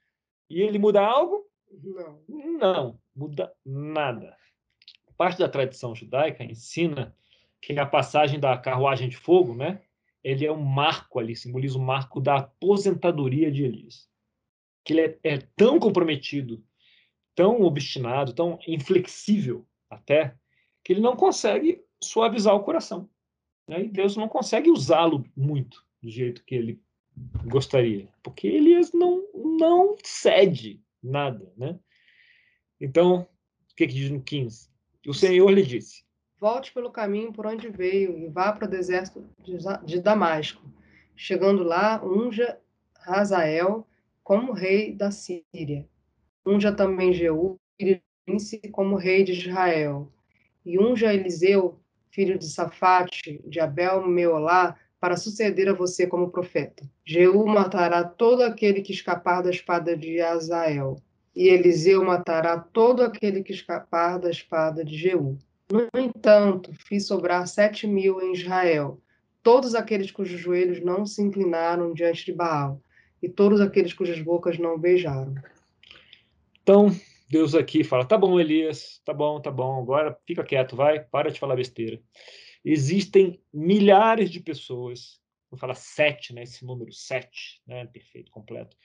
e 0.48 0.62
ele 0.62 0.78
muda 0.78 1.02
algo? 1.02 1.46
Não. 1.70 2.22
Não, 2.26 2.98
muda 3.14 3.52
nada. 3.66 4.34
Parte 5.20 5.40
da 5.40 5.50
tradição 5.50 5.94
judaica 5.94 6.42
ensina 6.42 7.14
que 7.60 7.78
a 7.78 7.84
passagem 7.84 8.40
da 8.40 8.56
carruagem 8.56 9.06
de 9.06 9.18
fogo, 9.18 9.54
né? 9.54 9.82
Ele 10.24 10.46
é 10.46 10.50
um 10.50 10.64
marco 10.64 11.18
ali, 11.18 11.36
simboliza 11.36 11.76
o 11.76 11.82
um 11.82 11.84
marco 11.84 12.22
da 12.22 12.36
aposentadoria 12.36 13.52
de 13.52 13.62
Elias. 13.62 14.08
Que 14.82 14.94
ele 14.94 15.00
é, 15.02 15.18
é 15.34 15.38
tão 15.54 15.78
comprometido, 15.78 16.64
tão 17.34 17.60
obstinado, 17.60 18.32
tão 18.32 18.58
inflexível 18.66 19.68
até, 19.90 20.34
que 20.82 20.94
ele 20.94 21.02
não 21.02 21.14
consegue 21.14 21.84
suavizar 22.02 22.54
o 22.54 22.64
coração. 22.64 23.06
Né? 23.68 23.82
E 23.82 23.88
Deus 23.88 24.16
não 24.16 24.26
consegue 24.26 24.70
usá-lo 24.70 25.26
muito 25.36 25.84
do 26.02 26.08
jeito 26.08 26.42
que 26.46 26.54
ele 26.54 26.82
gostaria, 27.44 28.08
porque 28.22 28.46
Elias 28.46 28.90
não, 28.94 29.22
não 29.34 29.96
cede 30.02 30.82
nada. 31.02 31.52
Né? 31.58 31.78
Então, 32.80 33.28
o 33.70 33.74
que, 33.76 33.86
que 33.86 33.92
diz 33.92 34.10
no 34.10 34.22
15? 34.22 34.69
O 35.06 35.14
Senhor 35.14 35.50
lhe 35.50 35.62
disse: 35.62 36.02
Volte 36.38 36.72
pelo 36.72 36.90
caminho 36.90 37.32
por 37.32 37.46
onde 37.46 37.68
veio 37.68 38.18
e 38.18 38.28
vá 38.28 38.52
para 38.52 38.66
o 38.66 38.70
deserto 38.70 39.24
de 39.84 40.00
Damasco. 40.00 40.62
Chegando 41.16 41.62
lá, 41.62 42.02
unja 42.04 42.58
Razael 42.98 43.86
como 44.22 44.52
rei 44.52 44.94
da 44.94 45.10
Síria. 45.10 45.88
Unja 46.46 46.72
também 46.72 47.12
Jeú, 47.12 47.58
filho 47.78 48.00
de 48.26 48.68
como 48.70 48.96
rei 48.96 49.24
de 49.24 49.32
Israel 49.32 50.10
e 50.64 50.78
unja 50.78 51.12
Eliseu, 51.12 51.80
filho 52.10 52.38
de 52.38 52.48
Safate, 52.48 53.42
de 53.46 53.60
Abel 53.60 54.06
Meolá, 54.06 54.76
para 55.00 55.16
suceder 55.16 55.68
a 55.68 55.72
você 55.72 56.06
como 56.06 56.30
profeta. 56.30 56.88
Jeú 57.04 57.46
matará 57.46 58.04
todo 58.04 58.42
aquele 58.42 58.82
que 58.82 58.92
escapar 58.92 59.42
da 59.42 59.50
espada 59.50 59.96
de 59.96 60.20
Azael, 60.20 60.96
e 61.40 61.48
Eliseu 61.48 62.04
matará 62.04 62.58
todo 62.58 63.02
aquele 63.02 63.42
que 63.42 63.50
escapar 63.50 64.18
da 64.18 64.28
espada 64.28 64.84
de 64.84 64.94
Jeú. 64.94 65.38
No 65.72 65.88
entanto, 65.98 66.70
fiz 66.86 67.06
sobrar 67.06 67.48
sete 67.48 67.86
mil 67.86 68.20
em 68.20 68.34
Israel, 68.34 69.00
todos 69.42 69.74
aqueles 69.74 70.10
cujos 70.10 70.38
joelhos 70.38 70.82
não 70.82 71.06
se 71.06 71.22
inclinaram 71.22 71.94
diante 71.94 72.26
de 72.26 72.34
Baal, 72.34 72.82
e 73.22 73.28
todos 73.28 73.58
aqueles 73.58 73.94
cujas 73.94 74.20
bocas 74.20 74.58
não 74.58 74.78
beijaram. 74.78 75.34
Então, 76.62 76.90
Deus 77.30 77.54
aqui 77.54 77.82
fala: 77.84 78.04
tá 78.04 78.18
bom, 78.18 78.38
Elias, 78.38 79.00
tá 79.02 79.14
bom, 79.14 79.40
tá 79.40 79.50
bom, 79.50 79.80
agora 79.80 80.14
fica 80.26 80.44
quieto, 80.44 80.76
vai, 80.76 81.00
para 81.00 81.30
de 81.30 81.40
falar 81.40 81.56
besteira. 81.56 81.98
Existem 82.62 83.40
milhares 83.50 84.28
de 84.28 84.40
pessoas, 84.40 85.18
vou 85.50 85.58
falar 85.58 85.74
sete, 85.74 86.34
né, 86.34 86.42
esse 86.42 86.66
número 86.66 86.92
sete, 86.92 87.62
né, 87.66 87.86
perfeito, 87.86 88.30
completo, 88.30 88.76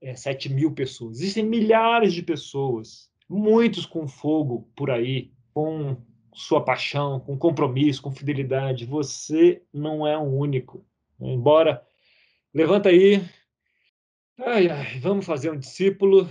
é, 0.00 0.14
sete 0.14 0.48
mil 0.48 0.72
pessoas. 0.72 1.18
Existem 1.18 1.44
milhares 1.44 2.12
de 2.12 2.22
pessoas, 2.22 3.10
muitos 3.28 3.86
com 3.86 4.06
fogo 4.06 4.70
por 4.76 4.90
aí, 4.90 5.32
com 5.52 5.96
sua 6.34 6.62
paixão, 6.62 7.18
com 7.20 7.36
compromisso, 7.38 8.02
com 8.02 8.10
fidelidade. 8.10 8.84
Você 8.84 9.62
não 9.72 10.06
é 10.06 10.16
o 10.16 10.22
único. 10.22 10.84
Embora, 11.18 11.82
levanta 12.52 12.90
aí, 12.90 13.22
ai, 14.38 14.68
ai, 14.68 14.98
vamos 15.00 15.24
fazer 15.24 15.50
um 15.50 15.58
discípulo 15.58 16.28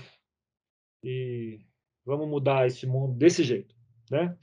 e 1.03 1.59
vamos 2.05 2.27
mudar 2.27 2.67
esse 2.67 2.85
mundo 2.85 3.15
desse 3.15 3.43
jeito, 3.43 3.75
né? 4.11 4.37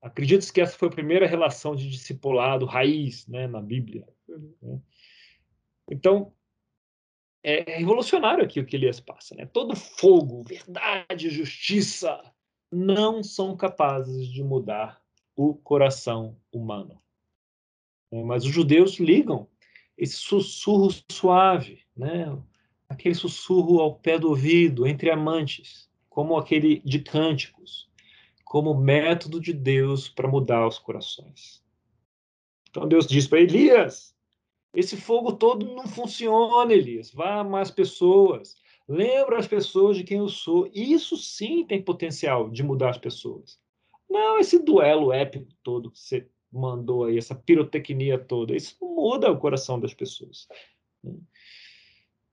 Acredito 0.00 0.52
que 0.52 0.60
essa 0.60 0.76
foi 0.76 0.88
a 0.88 0.92
primeira 0.92 1.26
relação 1.26 1.74
de 1.74 1.90
discipulado 1.90 2.66
raiz, 2.66 3.26
né, 3.26 3.46
na 3.46 3.60
Bíblia. 3.60 4.06
Né? 4.62 4.78
Então 5.90 6.32
é 7.44 7.76
revolucionário 7.76 8.42
aqui 8.42 8.58
o 8.58 8.64
que 8.64 8.74
Elias 8.74 8.98
passa, 8.98 9.34
né? 9.34 9.44
Todo 9.46 9.76
fogo, 9.76 10.42
verdade, 10.42 11.28
justiça 11.28 12.20
não 12.72 13.22
são 13.22 13.54
capazes 13.56 14.26
de 14.26 14.42
mudar 14.42 15.00
o 15.36 15.54
coração 15.54 16.36
humano. 16.50 17.00
É, 18.10 18.22
mas 18.22 18.44
os 18.44 18.50
judeus 18.50 18.98
ligam 18.98 19.46
esse 19.96 20.16
sussurro 20.16 20.88
suave, 21.12 21.84
né? 21.94 22.36
aquele 22.88 23.14
sussurro 23.14 23.80
ao 23.80 23.96
pé 23.96 24.18
do 24.18 24.30
ouvido, 24.30 24.86
entre 24.86 25.10
amantes, 25.10 25.90
como 26.08 26.36
aquele 26.36 26.80
de 26.80 27.00
cânticos, 27.00 27.90
como 28.44 28.74
método 28.74 29.40
de 29.40 29.52
Deus 29.52 30.08
para 30.08 30.28
mudar 30.28 30.66
os 30.66 30.78
corações. 30.78 31.62
Então 32.70 32.88
Deus 32.88 33.06
diz 33.06 33.26
para 33.26 33.40
Elias: 33.40 34.13
esse 34.74 34.96
fogo 34.96 35.32
todo 35.32 35.66
não 35.74 35.86
funciona, 35.86 36.72
Elias. 36.72 37.12
Vá 37.12 37.40
a 37.40 37.44
mais 37.44 37.70
pessoas. 37.70 38.56
Lembra 38.88 39.38
as 39.38 39.46
pessoas 39.46 39.96
de 39.96 40.04
quem 40.04 40.18
eu 40.18 40.28
sou. 40.28 40.70
Isso 40.74 41.16
sim 41.16 41.64
tem 41.64 41.82
potencial 41.82 42.50
de 42.50 42.62
mudar 42.62 42.90
as 42.90 42.98
pessoas. 42.98 43.58
Não 44.08 44.38
esse 44.38 44.58
duelo 44.58 45.12
épico 45.12 45.48
todo 45.62 45.90
que 45.90 45.98
você 45.98 46.28
mandou 46.52 47.04
aí, 47.04 47.18
essa 47.18 47.34
pirotecnia 47.34 48.18
toda. 48.18 48.54
Isso 48.54 48.76
muda 48.80 49.30
o 49.30 49.38
coração 49.38 49.80
das 49.80 49.94
pessoas. 49.94 50.46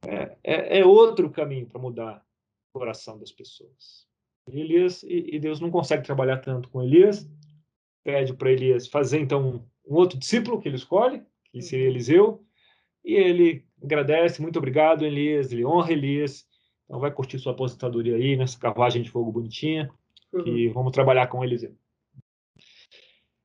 É, 0.07 0.37
é, 0.43 0.79
é 0.79 0.85
outro 0.85 1.29
caminho 1.29 1.67
para 1.67 1.81
mudar 1.81 2.25
o 2.73 2.79
coração 2.79 3.17
das 3.17 3.31
pessoas. 3.31 4.07
Elias 4.47 5.03
e, 5.03 5.35
e, 5.35 5.39
Deus 5.39 5.59
não 5.59 5.69
consegue 5.69 6.03
trabalhar 6.03 6.37
tanto 6.37 6.69
com 6.69 6.81
Elias, 6.81 7.29
pede 8.03 8.33
para 8.33 8.51
Elias 8.51 8.87
fazer 8.87 9.19
então 9.19 9.65
um, 9.85 9.95
outro 9.95 10.17
discípulo 10.17 10.59
que 10.59 10.67
ele 10.67 10.75
escolhe, 10.75 11.23
que 11.51 11.61
seria 11.61 11.85
uhum. 11.85 11.91
Eliseu, 11.91 12.45
e 13.03 13.13
ele 13.13 13.65
agradece, 13.83 14.41
muito 14.41 14.57
obrigado 14.57 15.05
Elias, 15.05 15.51
ele 15.51 15.65
honra 15.65 15.91
Elias, 15.91 16.47
então 16.85 16.99
vai 16.99 17.11
curtir 17.11 17.39
sua 17.39 17.53
aposentadoria 17.53 18.15
aí 18.15 18.35
nessa 18.35 18.59
carruagem 18.59 19.01
de 19.01 19.09
fogo 19.09 19.31
bonitinha, 19.31 19.89
uhum. 20.33 20.47
e 20.47 20.67
vamos 20.69 20.91
trabalhar 20.91 21.27
com 21.27 21.43
Eliseu. 21.43 21.75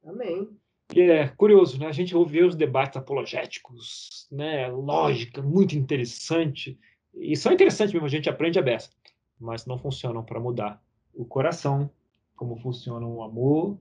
Amém. 0.05 0.49
E 0.95 1.01
é 1.01 1.29
curioso, 1.29 1.81
né? 1.81 1.87
A 1.87 1.93
gente 1.93 2.17
ouve 2.17 2.43
os 2.43 2.55
debates 2.55 2.97
apologéticos, 2.97 4.29
né? 4.31 4.69
Lógica, 4.69 5.43
muito 5.43 5.77
interessante. 5.77 6.79
E 7.13 7.37
são 7.37 7.53
interessantes 7.53 7.93
mesmo, 7.93 8.07
a 8.07 8.11
gente 8.11 8.31
aprende 8.31 8.59
a 8.59 8.63
beça, 8.63 8.91
mas 9.39 9.67
não 9.67 9.79
funcionam 9.79 10.23
para 10.23 10.39
mudar 10.39 10.81
o 11.13 11.25
coração, 11.25 11.91
como 12.37 12.57
funcionam 12.57 13.17
o 13.17 13.23
amor 13.23 13.79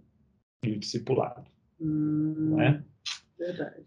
e 0.64 0.72
o 0.72 0.80
discipulado. 0.80 1.46
Hum, 1.80 2.34
não 2.38 2.62
é? 2.62 2.84
Verdade. 3.38 3.86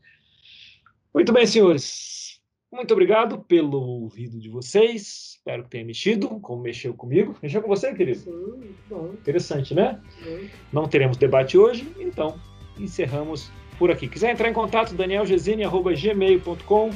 Muito 1.19 1.33
bem, 1.33 1.45
senhores. 1.49 2.41
Muito 2.71 2.93
obrigado 2.93 3.41
pelo 3.41 3.81
ouvido 3.81 4.39
de 4.39 4.49
vocês. 4.49 5.35
Espero 5.37 5.65
que 5.65 5.71
tenha 5.71 5.85
mexido, 5.85 6.39
como 6.39 6.63
mexeu 6.63 6.95
comigo. 6.95 7.35
Mexeu 7.43 7.61
com 7.61 7.67
você, 7.67 7.93
querido? 7.93 8.21
Sim, 8.21 8.77
bom. 8.89 9.15
Interessante, 9.15 9.75
né? 9.75 10.01
Sim. 10.23 10.49
Não 10.73 10.87
teremos 10.87 11.17
debate 11.17 11.59
hoje, 11.59 11.93
então 11.99 12.39
encerramos 12.79 13.51
por 13.81 13.91
aqui. 13.91 14.07
Quiser 14.07 14.31
entrar 14.31 14.49
em 14.49 14.53
contato, 14.53 14.95
danielgesine.gmail.com 14.95 16.91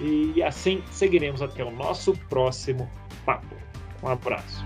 e 0.00 0.42
assim 0.42 0.82
seguiremos 0.90 1.40
até 1.40 1.64
o 1.64 1.70
nosso 1.70 2.12
próximo 2.28 2.90
papo. 3.24 3.54
Um 4.02 4.08
abraço. 4.08 4.64